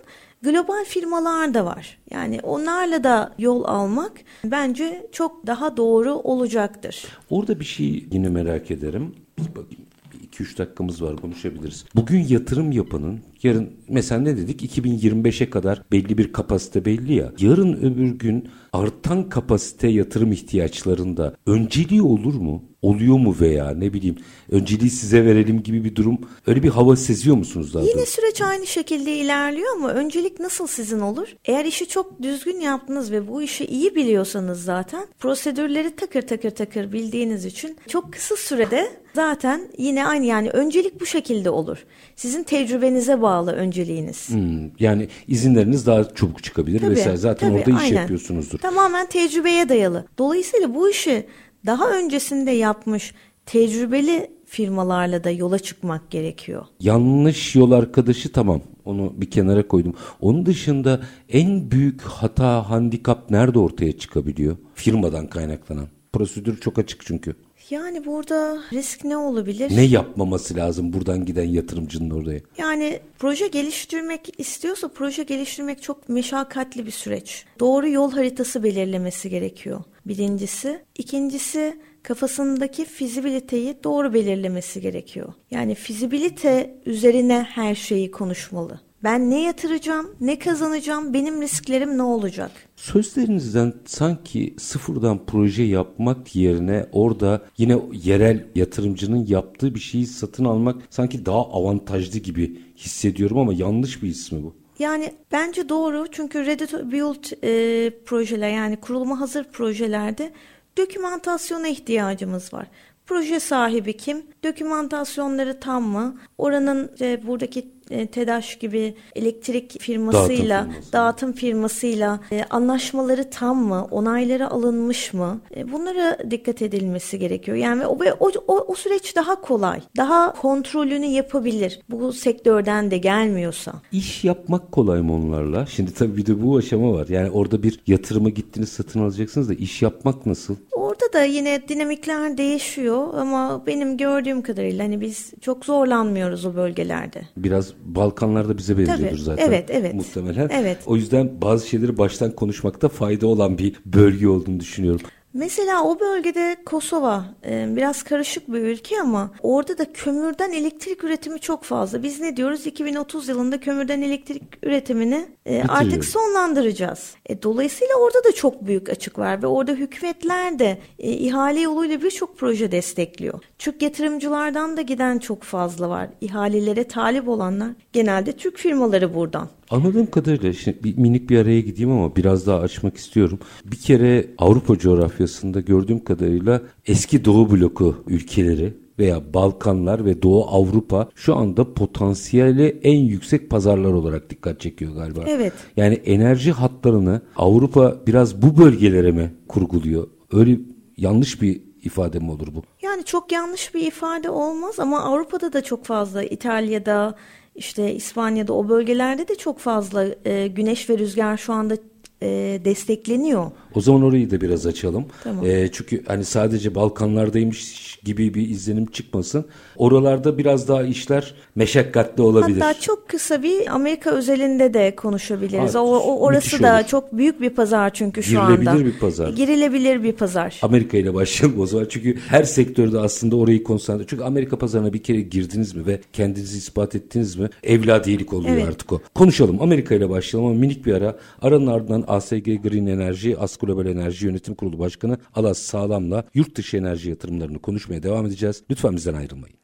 [0.42, 1.98] global firmalar da var.
[2.10, 4.12] Yani onlarla da yol almak
[4.44, 7.06] bence çok daha doğru olacaktır.
[7.30, 9.14] Orada bir şey yine merak ederim.
[9.38, 9.86] Bir bakayım.
[10.32, 11.84] 2-3 dakikamız var konuşabiliriz.
[11.94, 17.32] Bugün yatırım yapanın yarın mesela ne dedik 2025'e kadar belli bir kapasite belli ya.
[17.38, 22.62] Yarın öbür gün artan kapasite yatırım ihtiyaçlarında önceliği olur mu?
[22.82, 24.16] Oluyor mu veya ne bileyim
[24.50, 28.12] önceliği size verelim gibi bir durum öyle bir hava seziyor musunuz daha Yine doğrusu?
[28.12, 31.28] süreç aynı şekilde ilerliyor ama öncelik nasıl sizin olur?
[31.44, 36.92] Eğer işi çok düzgün yaptınız ve bu işi iyi biliyorsanız zaten prosedürleri takır takır takır
[36.92, 41.84] bildiğiniz için çok kısa sürede zaten yine aynı yani öncelik bu şekilde olur.
[42.16, 44.28] Sizin tecrübenize bağlı önceliğiniz.
[44.28, 47.16] Hmm, yani izinleriniz daha çabuk çıkabilir tabii, vesaire.
[47.16, 48.00] Zaten tabii, orada iş aynen.
[48.00, 48.58] yapıyorsunuzdur.
[48.62, 50.06] Tamamen tecrübeye dayalı.
[50.18, 51.26] Dolayısıyla bu işi
[51.66, 53.14] daha öncesinde yapmış
[53.46, 56.66] tecrübeli firmalarla da yola çıkmak gerekiyor.
[56.80, 58.60] Yanlış yol arkadaşı tamam.
[58.84, 59.94] Onu bir kenara koydum.
[60.20, 64.56] Onun dışında en büyük hata, handikap nerede ortaya çıkabiliyor?
[64.74, 65.86] Firmadan kaynaklanan.
[66.12, 67.34] Prosedür çok açık çünkü.
[67.70, 69.76] Yani burada risk ne olabilir?
[69.76, 72.40] Ne yapmaması lazım buradan giden yatırımcının oraya?
[72.58, 77.44] Yani proje geliştirmek istiyorsa proje geliştirmek çok meşakkatli bir süreç.
[77.60, 79.80] Doğru yol haritası belirlemesi gerekiyor.
[80.06, 80.82] Birincisi.
[80.98, 85.32] ikincisi kafasındaki fizibiliteyi doğru belirlemesi gerekiyor.
[85.50, 88.80] Yani fizibilite üzerine her şeyi konuşmalı.
[89.04, 92.50] Ben ne yatıracağım, ne kazanacağım, benim risklerim ne olacak?
[92.76, 100.82] Sözlerinizden sanki sıfırdan proje yapmak yerine orada yine yerel yatırımcının yaptığı bir şeyi satın almak
[100.90, 104.54] sanki daha avantajlı gibi hissediyorum ama yanlış bir his mi bu?
[104.78, 110.32] Yani bence doğru çünkü ready to build e, projeler yani kuruluma hazır projelerde
[110.78, 112.66] dokümantasyona ihtiyacımız var.
[113.06, 114.22] Proje sahibi kim?
[114.44, 116.16] Dokümantasyonları tam mı?
[116.38, 120.92] Oranın e, buradaki e, TEDAŞ gibi elektrik firmasıyla, dağıtım, firması.
[120.92, 123.86] dağıtım firmasıyla e, anlaşmaları tam mı?
[123.90, 125.40] Onayları alınmış mı?
[125.56, 127.56] E, bunlara dikkat edilmesi gerekiyor.
[127.56, 129.80] Yani o, o, o, o süreç daha kolay.
[129.96, 131.80] Daha kontrolünü yapabilir.
[131.90, 133.72] Bu sektörden de gelmiyorsa.
[133.92, 135.66] İş yapmak kolay mı onlarla?
[135.66, 137.06] Şimdi tabii bir de bu aşama var.
[137.08, 140.56] Yani orada bir yatırıma gittiniz satın alacaksınız da iş yapmak nasıl?
[140.72, 147.22] Orada da yine dinamikler değişiyor ama benim gördüğüm kadarıyla hani biz çok zorlanmıyoruz o bölgelerde.
[147.36, 149.48] Biraz Balkanlarda bize benziyordur Tabii, zaten.
[149.48, 149.94] Evet, evet.
[149.94, 150.50] Muhtemelen.
[150.52, 150.78] Evet.
[150.86, 155.00] O yüzden bazı şeyleri baştan konuşmakta fayda olan bir bölge olduğunu düşünüyorum.
[155.34, 161.40] Mesela o bölgede Kosova e, biraz karışık bir ülke ama orada da kömürden elektrik üretimi
[161.40, 162.02] çok fazla.
[162.02, 162.66] Biz ne diyoruz?
[162.66, 167.14] 2030 yılında kömürden elektrik üretimini e, artık sonlandıracağız.
[167.26, 172.38] E, dolayısıyla orada da çok büyük açık var ve orada hükümetler de ihale yoluyla birçok
[172.38, 173.40] proje destekliyor.
[173.58, 176.08] Türk yatırımcılardan da giden çok fazla var.
[176.20, 179.48] İhalelere talip olanlar genelde Türk firmaları buradan.
[179.72, 183.38] Anladığım kadarıyla şimdi bir minik bir araya gideyim ama biraz daha açmak istiyorum.
[183.64, 191.08] Bir kere Avrupa coğrafyasında gördüğüm kadarıyla eski Doğu bloku ülkeleri veya Balkanlar ve Doğu Avrupa
[191.14, 195.20] şu anda potansiyeli en yüksek pazarlar olarak dikkat çekiyor galiba.
[195.26, 195.52] Evet.
[195.76, 200.06] Yani enerji hatlarını Avrupa biraz bu bölgelere mi kurguluyor?
[200.32, 200.58] Öyle
[200.96, 202.62] yanlış bir ifade mi olur bu?
[202.82, 207.14] Yani çok yanlış bir ifade olmaz ama Avrupa'da da çok fazla İtalya'da
[207.54, 211.76] işte İspanya'da o bölgelerde de çok fazla e, güneş ve rüzgar şu anda
[212.22, 213.50] e, destekleniyor.
[213.74, 215.04] O zaman orayı da biraz açalım.
[215.24, 215.46] Tamam.
[215.46, 219.44] E, çünkü hani sadece Balkanlardaymış gibi bir izlenim çıkmasın.
[219.76, 222.60] Oralarda biraz daha işler meşakkatli olabilir.
[222.60, 225.74] Hatta çok kısa bir Amerika özelinde de konuşabiliriz.
[225.74, 226.86] Ha, o, o orası da olur.
[226.86, 228.84] çok büyük bir pazar çünkü şu Girilebilir anda.
[228.84, 229.28] bir pazar.
[229.28, 230.58] Girilebilir bir pazar.
[230.62, 231.86] Amerika ile başlayalım o zaman.
[231.88, 234.04] Çünkü her sektörde aslında orayı konsantre.
[234.06, 238.68] Çünkü Amerika pazarına bir kere girdiniz mi ve kendinizi ispat ettiniz mi evladiyelik oluyor Evet.
[238.68, 239.00] artık o.
[239.14, 241.16] Konuşalım Amerika ile başlayalım ama minik bir ara.
[241.42, 246.76] Aranın ardından ASG Green Enerji, As Global Enerji Yönetim Kurulu Başkanı Alas Sağlam'la yurt dışı
[246.76, 248.62] enerji yatırımlarını konuşmaya devam edeceğiz.
[248.70, 249.56] Lütfen bizden ayrılmayın.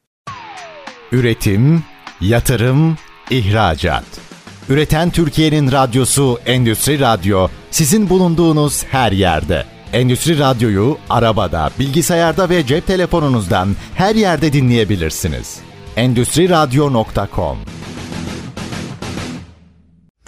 [1.13, 1.83] Üretim,
[2.21, 2.97] yatırım,
[3.31, 4.05] ihracat.
[4.69, 9.65] Üreten Türkiye'nin radyosu Endüstri Radyo sizin bulunduğunuz her yerde.
[9.93, 15.61] Endüstri Radyo'yu arabada, bilgisayarda ve cep telefonunuzdan her yerde dinleyebilirsiniz.
[15.97, 17.59] Endüstri Radyo.com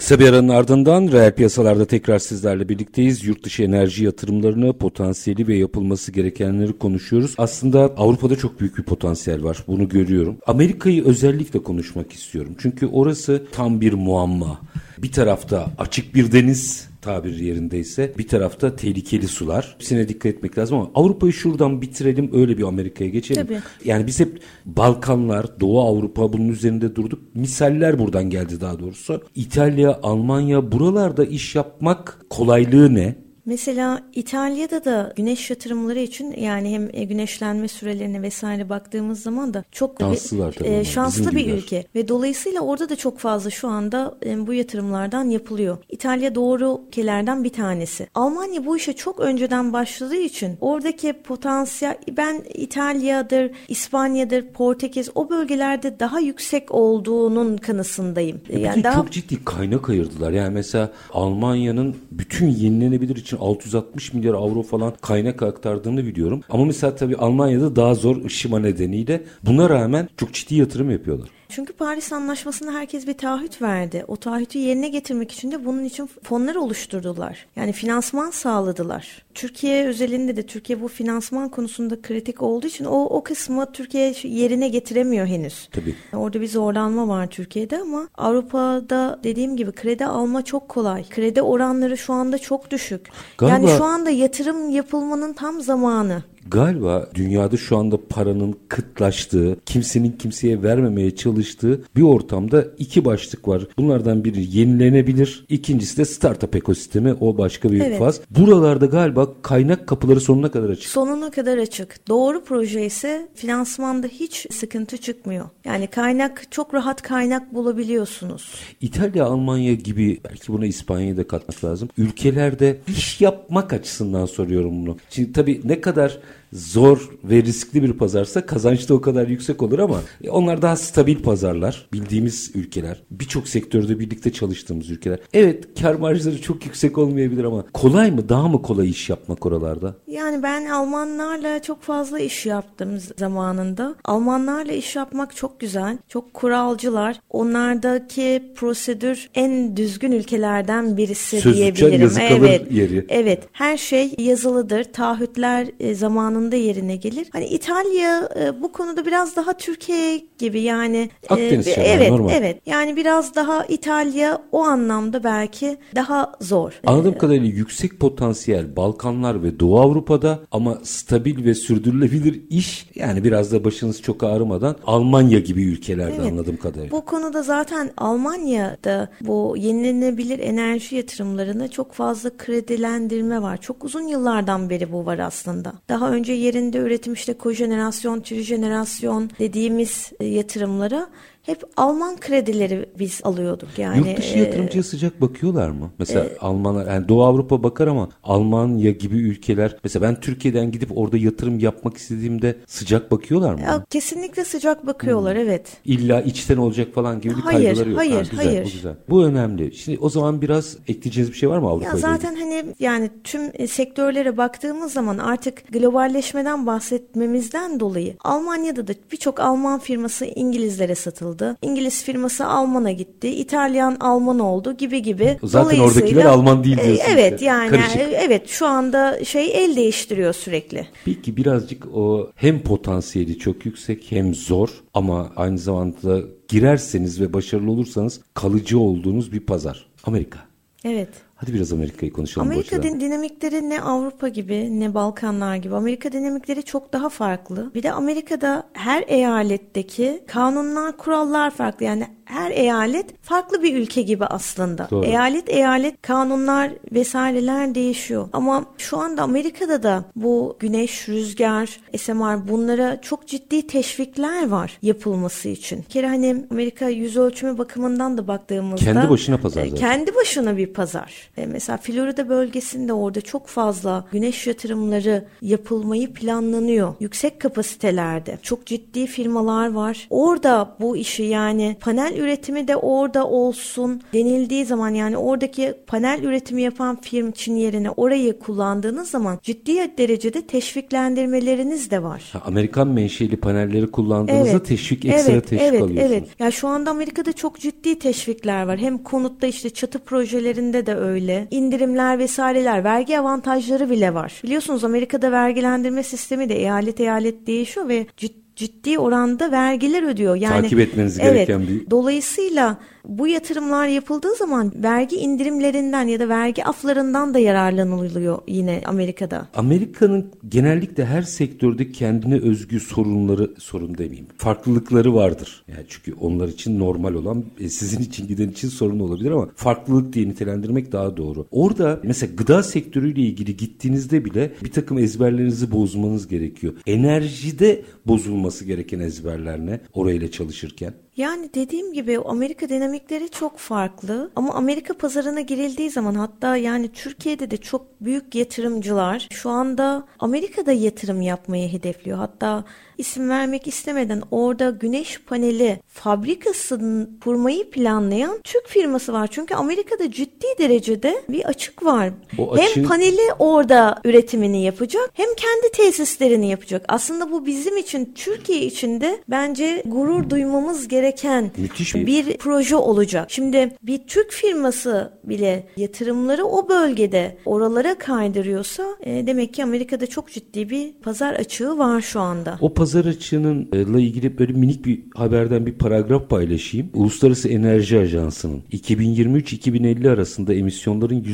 [0.00, 3.24] Kısa bir aranın ardından reel piyasalarda tekrar sizlerle birlikteyiz.
[3.24, 7.34] Yurt dışı enerji yatırımlarını, potansiyeli ve yapılması gerekenleri konuşuyoruz.
[7.38, 9.64] Aslında Avrupa'da çok büyük bir potansiyel var.
[9.66, 10.36] Bunu görüyorum.
[10.46, 12.54] Amerika'yı özellikle konuşmak istiyorum.
[12.58, 14.60] Çünkü orası tam bir muamma.
[14.98, 19.74] Bir tarafta açık bir deniz tabir yerindeyse bir tarafta tehlikeli sular.
[19.74, 23.46] Hepsine dikkat etmek lazım ama Avrupa'yı şuradan bitirelim öyle bir Amerika'ya geçelim.
[23.46, 23.60] Tabii.
[23.84, 27.34] Yani biz hep Balkanlar, Doğu Avrupa bunun üzerinde durduk.
[27.34, 29.22] Misaller buradan geldi daha doğrusu.
[29.34, 33.29] İtalya, Almanya buralarda iş yapmak kolaylığı ne?
[33.50, 39.64] Mesela İtalya'da da güneş yatırımları için yani hem e, güneşlenme sürelerine vesaire baktığımız zaman da
[39.72, 41.56] çok Şanslılar tabii e, şanslı bir gibiler.
[41.56, 45.78] ülke ve dolayısıyla orada da çok fazla şu anda e, bu yatırımlardan yapılıyor.
[45.88, 48.08] İtalya doğru ülkelerden bir tanesi.
[48.14, 56.00] Almanya bu işe çok önceden başladığı için oradaki potansiyel ben İtalya'dır, İspanya'dır, Portekiz o bölgelerde
[56.00, 58.40] daha yüksek olduğunun kanısındayım.
[58.48, 60.32] Bir Yani daha çok ciddi kaynak ayırdılar.
[60.32, 66.40] Yani mesela Almanya'nın bütün yenilenebilir için 660 milyar avro falan kaynak aktardığını biliyorum.
[66.50, 71.28] Ama mesela tabii Almanya'da daha zor ışıma nedeniyle buna rağmen çok ciddi yatırım yapıyorlar.
[71.48, 74.04] Çünkü Paris Anlaşması'nda herkes bir taahhüt verdi.
[74.08, 77.46] O taahhütü yerine getirmek için de bunun için fonlar oluşturdular.
[77.56, 79.22] Yani finansman sağladılar.
[79.34, 84.68] Türkiye özelinde de Türkiye bu finansman konusunda kritik olduğu için o, o kısmı Türkiye yerine
[84.68, 85.68] getiremiyor henüz.
[85.72, 85.94] Tabii.
[86.16, 91.04] Orada bir zorlanma var Türkiye'de ama Avrupa'da dediğim gibi kredi alma çok kolay.
[91.08, 93.00] Kredi oranları şu anda çok düşük.
[93.38, 96.22] Galiba- Yani şu anda yatırım yapılmanın tam zamanı.
[96.50, 103.66] Galiba dünyada şu anda paranın kıtlaştığı, kimsenin kimseye vermemeye çalıştığı bir ortamda iki başlık var.
[103.78, 107.14] Bunlardan biri yenilenebilir, ikincisi de startup ekosistemi.
[107.20, 107.98] O başka bir Evet.
[107.98, 108.20] faz.
[108.30, 110.90] Buralarda galiba kaynak kapıları sonuna kadar açık.
[110.90, 112.08] Sonuna kadar açık.
[112.08, 115.48] Doğru proje ise finansmanda hiç sıkıntı çıkmıyor.
[115.64, 118.54] Yani kaynak çok rahat kaynak bulabiliyorsunuz.
[118.80, 121.88] İtalya, Almanya gibi belki buna İspanya'yı da katmak lazım.
[121.98, 124.96] Ülkelerde iş yapmak açısından soruyorum bunu.
[125.10, 126.18] Şimdi tabii ne kadar
[126.52, 131.22] zor ve riskli bir pazarsa kazanç da o kadar yüksek olur ama onlar daha stabil
[131.22, 131.88] pazarlar.
[131.92, 133.02] Bildiğimiz ülkeler.
[133.10, 135.18] Birçok sektörde birlikte çalıştığımız ülkeler.
[135.32, 138.28] Evet kar marjları çok yüksek olmayabilir ama kolay mı?
[138.28, 139.94] Daha mı kolay iş yapmak oralarda?
[140.06, 143.94] Yani ben Almanlarla çok fazla iş yaptım zamanında.
[144.04, 145.98] Almanlarla iş yapmak çok güzel.
[146.08, 147.20] Çok kuralcılar.
[147.30, 152.00] Onlardaki prosedür en düzgün ülkelerden birisi Söz diyebilirim.
[152.00, 152.72] yazı kalır evet.
[152.72, 153.06] yeri.
[153.08, 153.48] Evet.
[153.52, 154.84] Her şey yazılıdır.
[154.84, 157.28] Taahhütler e, zamanında anında yerine gelir.
[157.32, 162.34] Hani İtalya e, bu konuda biraz daha Türkiye gibi yani e, Akdeniz e, evet normal.
[162.34, 166.80] evet yani biraz daha İtalya o anlamda belki daha zor.
[166.86, 173.24] Anladığım ee, kadarıyla yüksek potansiyel Balkanlar ve Doğu Avrupa'da ama stabil ve sürdürülebilir iş yani
[173.24, 176.90] biraz da başınız çok ağrımadan Almanya gibi ülkelerde evet, anladığım kadarıyla.
[176.90, 183.56] Bu konuda zaten Almanya'da bu yenilenebilir enerji yatırımlarına çok fazla kredilendirme var.
[183.56, 185.72] Çok uzun yıllardan beri bu var aslında.
[185.88, 191.08] Daha önce yerinde üretim işte kojenerasyon, trijenerasyon dediğimiz e, yatırımlara
[191.42, 193.98] hep Alman kredileri biz alıyorduk yani.
[193.98, 195.90] Yurt dışı yatırımcıya e, sıcak bakıyorlar mı?
[195.98, 200.98] Mesela e, Almanlar yani Doğu Avrupa bakar ama Almanya gibi ülkeler mesela ben Türkiye'den gidip
[200.98, 203.60] orada yatırım yapmak istediğimde sıcak bakıyorlar mı?
[203.60, 205.42] Ya, kesinlikle sıcak bakıyorlar hmm.
[205.42, 205.76] evet.
[205.84, 207.98] İlla içten olacak falan gibi bir hayır, kaygıları yok.
[207.98, 208.64] Hayır, ha, güzel, hayır.
[208.64, 208.94] Bu güzel.
[209.08, 209.74] Bu önemli.
[209.74, 213.42] Şimdi o zaman biraz ekleyeceğiniz bir şey var mı Avrupa Ya zaten hani yani tüm
[213.54, 221.29] e, sektörlere baktığımız zaman artık globalleşmeden bahsetmemizden dolayı Almanya'da da birçok Alman firması İngilizlere satıldı
[221.30, 221.56] satıldı.
[221.62, 223.28] İngiliz firması Alman'a gitti.
[223.28, 225.38] İtalyan Alman oldu gibi gibi.
[225.42, 227.04] Zaten oradakiler Alman değil diyorsun.
[227.08, 227.44] Evet işte.
[227.44, 228.00] yani Karışık.
[228.00, 230.86] evet şu anda şey el değiştiriyor sürekli.
[231.04, 237.70] Peki birazcık o hem potansiyeli çok yüksek hem zor ama aynı zamanda girerseniz ve başarılı
[237.70, 239.86] olursanız kalıcı olduğunuz bir pazar.
[240.04, 240.38] Amerika.
[240.84, 241.08] Evet.
[241.40, 242.48] Hadi biraz Amerika'yı konuşalım.
[242.48, 245.74] Amerika din dinamikleri ne Avrupa gibi ne Balkanlar gibi.
[245.74, 247.74] Amerika dinamikleri çok daha farklı.
[247.74, 251.86] Bir de Amerika'da her eyaletteki kanunlar, kurallar farklı.
[251.86, 254.88] Yani her eyalet farklı bir ülke gibi aslında.
[254.90, 255.06] Doğru.
[255.06, 258.28] Eyalet eyalet kanunlar vesaireler değişiyor.
[258.32, 265.48] Ama şu anda Amerika'da da bu güneş, rüzgar, SMR bunlara çok ciddi teşvikler var yapılması
[265.48, 265.78] için.
[265.78, 269.76] Bir kere hani Amerika yüz ölçümü bakımından da baktığımızda kendi başına pazar zaten.
[269.76, 271.30] Kendi başına bir pazar.
[271.36, 276.94] E mesela Florida bölgesinde orada çok fazla güneş yatırımları yapılmayı planlanıyor.
[277.00, 278.38] Yüksek kapasitelerde.
[278.42, 280.06] Çok ciddi firmalar var.
[280.10, 286.62] Orada bu işi yani panel üretimi de orada olsun denildiği zaman yani oradaki panel üretimi
[286.62, 292.22] yapan firm için yerine orayı kullandığınız zaman ciddi derecede teşviklendirmeleriniz de var.
[292.32, 296.12] Ha, Amerikan menşeli panelleri kullandığınızda evet, teşvik ekstra evet, teşvik evet, alıyorsunuz.
[296.12, 296.28] Evet.
[296.40, 298.78] Ya şu anda Amerika'da çok ciddi teşvikler var.
[298.78, 301.48] Hem konutta işte çatı projelerinde de öyle.
[301.50, 304.40] İndirimler vesaireler, vergi avantajları bile var.
[304.44, 310.36] Biliyorsunuz Amerika'da vergilendirme sistemi de eyalet eyalet değişiyor ve ciddi ciddi oranda vergiler ödüyor.
[310.36, 311.90] Yani takip etmeniz gereken evet, bir.
[311.90, 319.48] Dolayısıyla bu yatırımlar yapıldığı zaman vergi indirimlerinden ya da vergi aflarından da yararlanılıyor yine Amerika'da.
[319.54, 325.64] Amerika'nın genellikle her sektörde kendine özgü sorunları, sorun demeyeyim, farklılıkları vardır.
[325.68, 330.12] Yani çünkü onlar için normal olan, e, sizin için giden için sorun olabilir ama farklılık
[330.12, 331.46] diye nitelendirmek daha doğru.
[331.50, 336.74] Orada mesela gıda sektörüyle ilgili gittiğinizde bile bir takım ezberlerinizi bozmanız gerekiyor.
[336.86, 340.94] Enerjide bozulması gereken ezberler ne orayla çalışırken?
[341.20, 347.50] Yani dediğim gibi Amerika dinamikleri çok farklı ama Amerika pazarına girildiği zaman hatta yani Türkiye'de
[347.50, 352.18] de çok büyük yatırımcılar şu anda Amerika'da yatırım yapmayı hedefliyor.
[352.18, 352.64] Hatta
[353.00, 359.28] isim vermek istemeden orada güneş paneli fabrikasını kurmayı planlayan Türk firması var.
[359.30, 362.10] Çünkü Amerika'da ciddi derecede bir açık var.
[362.38, 362.88] O hem açık...
[362.88, 366.84] paneli orada üretimini yapacak hem kendi tesislerini yapacak.
[366.88, 372.06] Aslında bu bizim için Türkiye için de bence gurur duymamız gereken Müthiş bir...
[372.06, 373.30] bir proje olacak.
[373.30, 380.30] Şimdi bir Türk firması bile yatırımları o bölgede oralara kaydırıyorsa e, demek ki Amerika'da çok
[380.30, 382.58] ciddi bir pazar açığı var şu anda.
[382.60, 386.90] O pazar pazar açığınınla ilgili böyle minik bir haberden bir paragraf paylaşayım.
[386.94, 391.24] Uluslararası Enerji Ajansı'nın 2023-2050 arasında emisyonların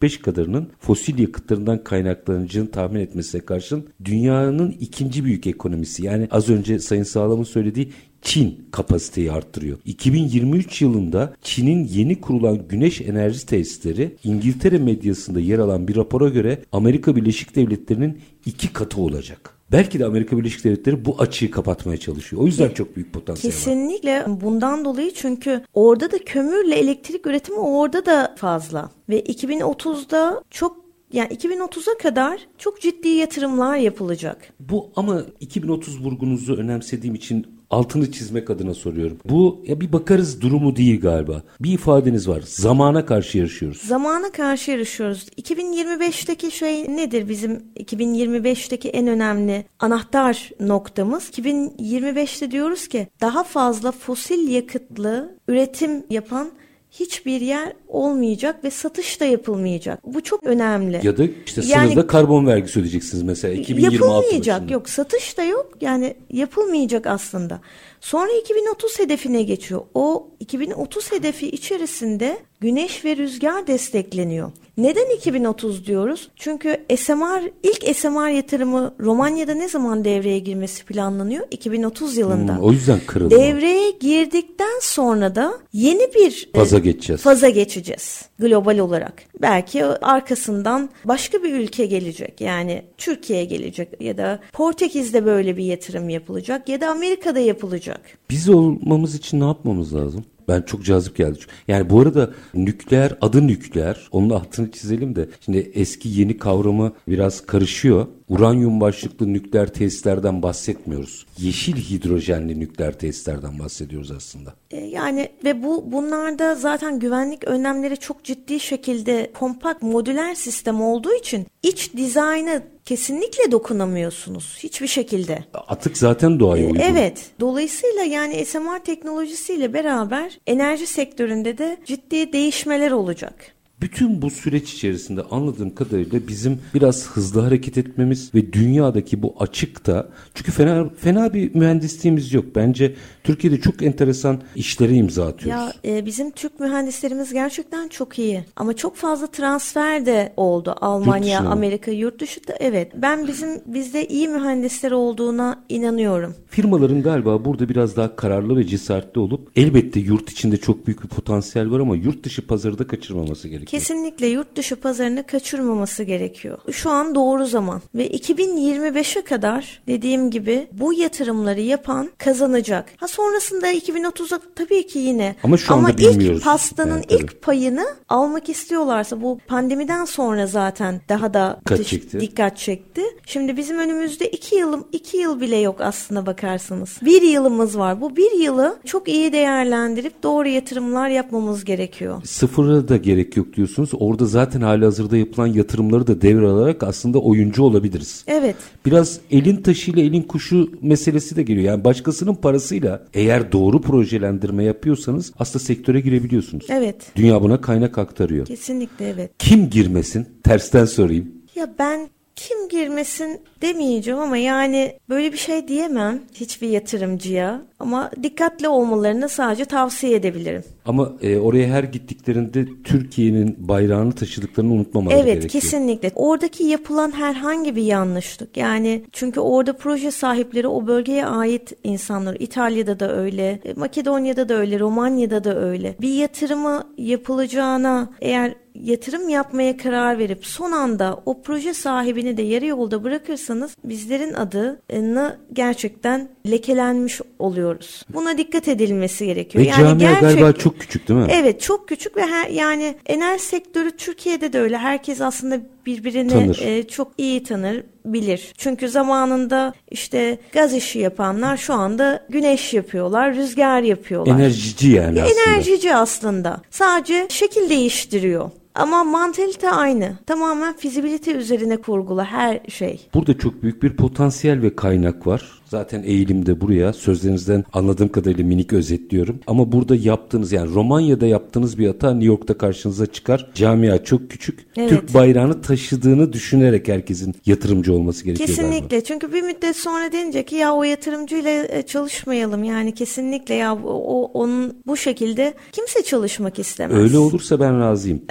[0.00, 6.78] %45 kadarının fosil yakıtlarından kaynaklanacağını tahmin etmesine karşın dünyanın ikinci büyük ekonomisi yani az önce
[6.78, 9.78] Sayın Sağlam'ın söylediği Çin kapasiteyi arttırıyor.
[9.84, 16.62] 2023 yılında Çin'in yeni kurulan güneş enerji tesisleri İngiltere medyasında yer alan bir rapora göre
[16.72, 19.53] Amerika Birleşik Devletleri'nin iki katı olacak.
[19.72, 22.42] Belki de Amerika Birleşik Devletleri bu açığı kapatmaya çalışıyor.
[22.42, 24.18] O yüzden çok büyük potansiyel Kesinlikle var.
[24.24, 28.90] Kesinlikle bundan dolayı çünkü orada da kömürle elektrik üretimi orada da fazla.
[29.08, 34.52] Ve 2030'da çok yani 2030'a kadar çok ciddi yatırımlar yapılacak.
[34.60, 39.18] Bu ama 2030 vurgunuzu önemsediğim için altını çizmek adına soruyorum.
[39.24, 41.42] Bu ya bir bakarız durumu değil galiba.
[41.60, 42.42] Bir ifadeniz var.
[42.46, 43.78] Zamana karşı yarışıyoruz.
[43.78, 45.28] Zamana karşı yarışıyoruz.
[45.28, 51.30] 2025'teki şey nedir bizim 2025'teki en önemli anahtar noktamız?
[51.30, 56.50] 2025'te diyoruz ki daha fazla fosil yakıtlı üretim yapan
[57.00, 60.00] hiçbir yer olmayacak ve satış da yapılmayacak.
[60.04, 61.00] Bu çok önemli.
[61.02, 64.72] Ya da işte Yani- sınırda karbon vergisi ödeyeceksiniz mesela 2026 yapılmayacak başında.
[64.72, 67.60] yok satış da yok yani yapılmayacak aslında.
[68.04, 69.82] Sonra 2030 hedefine geçiyor.
[69.94, 74.52] O 2030 hedefi içerisinde güneş ve rüzgar destekleniyor.
[74.76, 76.30] Neden 2030 diyoruz?
[76.36, 81.46] Çünkü SMR ilk SMR yatırımı Romanya'da ne zaman devreye girmesi planlanıyor?
[81.50, 82.56] 2030 yılında.
[82.56, 83.30] Hmm, o yüzden kırılma.
[83.30, 87.22] Devreye girdikten sonra da yeni bir e, Faza geçeceğiz.
[87.22, 89.22] faza geçeceğiz global olarak.
[89.42, 92.40] Belki arkasından başka bir ülke gelecek.
[92.40, 98.00] Yani Türkiye gelecek ya da Portekiz'de böyle bir yatırım yapılacak ya da Amerika'da yapılacak.
[98.30, 100.24] Biz olmamız için ne yapmamız lazım?
[100.48, 101.38] Ben çok cazip geldi.
[101.68, 104.08] Yani bu arada nükleer adı nükleer.
[104.12, 105.28] Onun altını çizelim de.
[105.40, 108.06] Şimdi eski yeni kavramı biraz karışıyor.
[108.28, 111.26] Uranyum başlıklı nükleer tesislerden bahsetmiyoruz.
[111.38, 114.54] Yeşil hidrojenli nükleer tesislerden bahsediyoruz aslında.
[114.70, 121.14] E, Yani ve bu bunlarda zaten güvenlik önlemleri çok ciddi şekilde kompakt modüler sistem olduğu
[121.14, 125.44] için iç dizaynı kesinlikle dokunamıyorsunuz hiçbir şekilde.
[125.68, 126.80] Atık zaten doğaya uygun.
[126.80, 127.30] Evet.
[127.40, 133.54] Dolayısıyla yani SMR teknolojisiyle beraber enerji sektöründe de ciddi değişmeler olacak.
[133.82, 140.08] Bütün bu süreç içerisinde anladığım kadarıyla bizim biraz hızlı hareket etmemiz ve dünyadaki bu açıkta
[140.34, 142.44] çünkü fena fena bir mühendisliğimiz yok.
[142.54, 142.94] Bence
[143.24, 145.74] Türkiye'de çok enteresan işlere imza atıyoruz.
[145.84, 151.40] Ya e, bizim Türk mühendislerimiz gerçekten çok iyi ama çok fazla transfer de oldu Almanya,
[151.40, 151.50] mı?
[151.50, 152.92] Amerika, yurt dışı da evet.
[152.94, 156.34] Ben bizim bizde iyi mühendisler olduğuna inanıyorum.
[156.48, 161.08] Firmaların galiba burada biraz daha kararlı ve cesaretli olup elbette yurt içinde çok büyük bir
[161.08, 163.73] potansiyel var ama yurt dışı pazarı da kaçırmaması gerekiyor.
[163.78, 166.58] Kesinlikle yurt dışı pazarını kaçırmaması gerekiyor.
[166.72, 172.92] Şu an doğru zaman ve 2025'e kadar dediğim gibi bu yatırımları yapan kazanacak.
[172.96, 176.38] Ha sonrasında 2030'a tabii ki yine Ama şu anda bilmiyoruz.
[176.38, 177.14] ilk pastanın tabii.
[177.22, 182.20] ilk payını almak istiyorlarsa bu pandemiden sonra zaten daha da Dikkat çekti.
[182.20, 183.02] dikkat çekti.
[183.26, 186.98] Şimdi bizim önümüzde iki yılım iki yıl bile yok aslına bakarsanız.
[187.02, 188.00] Bir yılımız var.
[188.00, 192.22] Bu bir yılı çok iyi değerlendirip doğru yatırımlar yapmamız gerekiyor.
[192.24, 193.90] Sıfıra da gerek yok diyorsunuz.
[193.98, 198.24] Orada zaten hali hazırda yapılan yatırımları da devralarak aslında oyuncu olabiliriz.
[198.26, 198.56] Evet.
[198.86, 201.66] Biraz elin taşıyla elin kuşu meselesi de geliyor.
[201.66, 206.66] Yani başkasının parasıyla eğer doğru projelendirme yapıyorsanız aslında sektöre girebiliyorsunuz.
[206.68, 206.96] Evet.
[207.16, 208.46] Dünya buna kaynak aktarıyor.
[208.46, 209.30] Kesinlikle evet.
[209.38, 210.26] Kim girmesin?
[210.44, 211.32] Tersten sorayım.
[211.54, 218.68] Ya ben kim girmesin demeyeceğim ama yani böyle bir şey diyemem hiçbir yatırımcıya ama dikkatli
[218.68, 220.64] olmalarını sadece tavsiye edebilirim.
[220.86, 225.50] Ama e, oraya her gittiklerinde Türkiye'nin bayrağını taşıdıklarını unutmamaları Evet gerekiyor.
[225.50, 226.10] kesinlikle.
[226.14, 232.36] Oradaki yapılan herhangi bir yanlışlık yani çünkü orada proje sahipleri o bölgeye ait insanlar.
[232.40, 235.94] İtalya'da da öyle, e, Makedonya'da da öyle, Romanya'da da öyle.
[236.00, 242.66] Bir yatırımı yapılacağına eğer yatırım yapmaya karar verip son anda o proje sahibini de yarı
[242.66, 248.02] yolda bırakırsanız bizlerin adını gerçekten lekelenmiş oluyoruz.
[248.14, 249.64] Buna dikkat edilmesi gerekiyor.
[249.64, 251.26] Ve camia galiba gerçek- çok küçük değil mi?
[251.30, 254.78] Evet çok küçük ve her, yani enerji sektörü Türkiye'de de öyle.
[254.78, 256.58] Herkes aslında birbirini Tanır.
[256.62, 258.52] e, çok iyi tanır, bilir.
[258.58, 264.34] Çünkü zamanında işte gaz işi yapanlar şu anda güneş yapıyorlar, rüzgar yapıyorlar.
[264.34, 265.40] Enerjici yani aslında.
[265.50, 266.60] Enerjici aslında.
[266.70, 268.50] Sadece şekil değiştiriyor.
[268.74, 270.12] Ama mantalite aynı.
[270.26, 273.08] Tamamen fizibilite üzerine kurgulu her şey.
[273.14, 275.42] Burada çok büyük bir potansiyel ve kaynak var.
[275.74, 279.40] Zaten eğilimde buraya sözlerinizden anladığım kadarıyla minik özetliyorum.
[279.46, 283.50] Ama burada yaptığınız yani Romanya'da yaptığınız bir hata New York'ta karşınıza çıkar.
[283.54, 284.66] Camia çok küçük.
[284.76, 284.90] Evet.
[284.90, 288.88] Türk bayrağını taşıdığını düşünerek herkesin yatırımcı olması gerekiyor Kesinlikle.
[288.88, 289.04] galiba.
[289.04, 292.64] Çünkü bir müddet sonra denince ki ya o yatırımcıyla e, çalışmayalım.
[292.64, 296.98] Yani kesinlikle ya o, onun bu şekilde kimse çalışmak istemez.
[296.98, 298.22] Öyle olursa ben razıyım.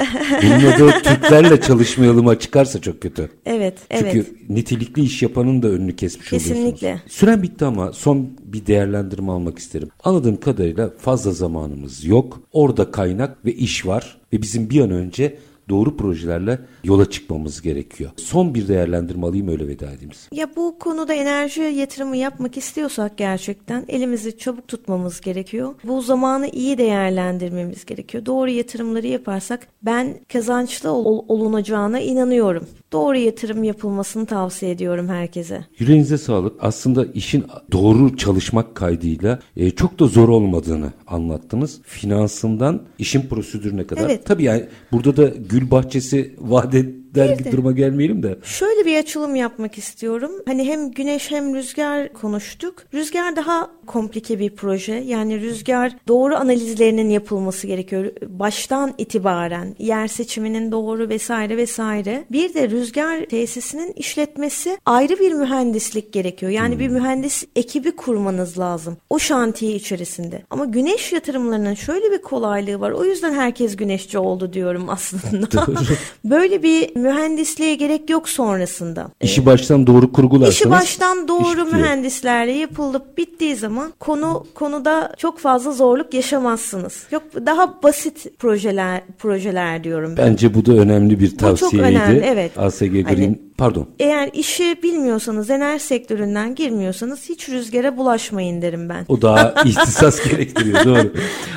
[0.43, 3.29] Bunun adı Türklerle çalışmayalıma çıkarsa çok kötü.
[3.45, 4.49] Evet, Çünkü evet.
[4.49, 6.87] nitelikli iş yapanın da önünü kesmiş Kesinlikle.
[6.87, 7.13] oluyorsunuz.
[7.33, 9.89] Süren bitti ama son bir değerlendirme almak isterim.
[10.03, 12.41] Anladığım kadarıyla fazla zamanımız yok.
[12.51, 15.37] Orada kaynak ve iş var ve bizim bir an önce
[15.69, 18.11] doğru projelerle yola çıkmamız gerekiyor.
[18.17, 20.09] Son bir değerlendirme alayım öyle veda edeyim.
[20.31, 25.73] Ya bu konuda enerji yatırımı yapmak istiyorsak gerçekten elimizi çabuk tutmamız gerekiyor.
[25.83, 28.25] Bu zamanı iyi değerlendirmemiz gerekiyor.
[28.25, 32.67] Doğru yatırımları yaparsak ben kazançlı ol- olunacağına inanıyorum.
[32.91, 35.65] Doğru yatırım yapılmasını tavsiye ediyorum herkese.
[35.79, 36.53] Yüreğinize sağlık.
[36.59, 41.79] Aslında işin doğru çalışmak kaydıyla e, çok da zor olmadığını anlattınız.
[41.83, 44.01] Finansından işin prosedürüne kadar.
[44.05, 44.25] Evet.
[44.25, 46.75] Tabii yani burada da gül bahçesi vaat
[47.15, 48.37] der bir duruma gelmeyelim de.
[48.43, 50.31] Şöyle bir açılım yapmak istiyorum.
[50.45, 52.75] Hani hem güneş hem rüzgar konuştuk.
[52.93, 54.93] Rüzgar daha komplike bir proje.
[54.93, 58.11] Yani rüzgar doğru analizlerinin yapılması gerekiyor.
[58.27, 62.25] Baştan itibaren yer seçiminin doğru vesaire vesaire.
[62.31, 66.51] Bir de rüzgar tesisinin işletmesi ayrı bir mühendislik gerekiyor.
[66.51, 66.79] Yani hmm.
[66.79, 68.97] bir mühendis ekibi kurmanız lazım.
[69.09, 70.43] O şantiye içerisinde.
[70.49, 72.91] Ama güneş yatırımlarının şöyle bir kolaylığı var.
[72.91, 75.65] O yüzden herkes güneşçi oldu diyorum aslında.
[76.25, 79.07] Böyle bir mühendisliğe gerek yok sonrasında.
[79.21, 80.55] İşi baştan doğru kurgularsanız.
[80.55, 87.03] İşi baştan doğru iş mühendislerle yapılıp bittiği zaman konu konuda çok fazla zorluk yaşamazsınız.
[87.11, 90.15] Yok daha basit projeler projeler diyorum.
[90.17, 91.77] Bence bu da önemli bir tavsiyeydi.
[91.77, 92.57] Bu çok önemli evet.
[92.57, 93.87] ASG Green hani, Pardon.
[93.99, 99.05] Eğer işi bilmiyorsanız, enerji sektöründen girmiyorsanız hiç rüzgara bulaşmayın derim ben.
[99.07, 101.13] O daha ihtisas gerektiriyor doğru.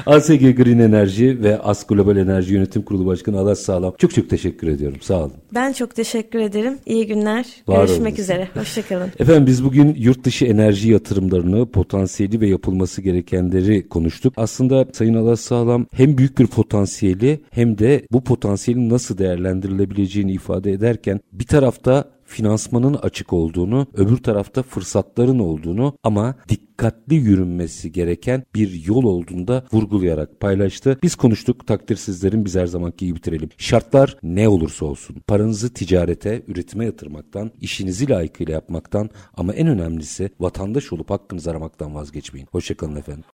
[0.06, 3.94] ASG Green Enerji ve AS Global Enerji Yönetim Kurulu Başkanı Alas Sağlam.
[3.98, 4.98] Çok çok teşekkür ediyorum.
[5.00, 5.32] Sağ olun.
[5.54, 6.78] Ben çok teşekkür ederim.
[6.86, 7.46] İyi günler.
[7.68, 8.18] Var Görüşmek olunuz.
[8.18, 8.48] üzere.
[8.54, 9.08] Hoşçakalın.
[9.18, 14.34] Efendim biz bugün yurt dışı enerji yatırımlarını, potansiyeli ve yapılması gerekenleri konuştuk.
[14.36, 20.72] Aslında Sayın Alas Sağlam hem büyük bir potansiyeli hem de bu potansiyelin nasıl değerlendirilebileceğini ifade
[20.72, 21.44] ederken bir
[21.86, 29.48] tarafta finansmanın açık olduğunu, öbür tarafta fırsatların olduğunu ama dikkatli yürünmesi gereken bir yol olduğunu
[29.48, 30.98] da vurgulayarak paylaştı.
[31.02, 33.48] Biz konuştuk, takdir sizlerin biz her zamanki gibi bitirelim.
[33.58, 40.92] Şartlar ne olursa olsun paranızı ticarete, üretime yatırmaktan, işinizi layıkıyla yapmaktan ama en önemlisi vatandaş
[40.92, 42.48] olup hakkınızı aramaktan vazgeçmeyin.
[42.52, 43.24] Hoşçakalın efendim.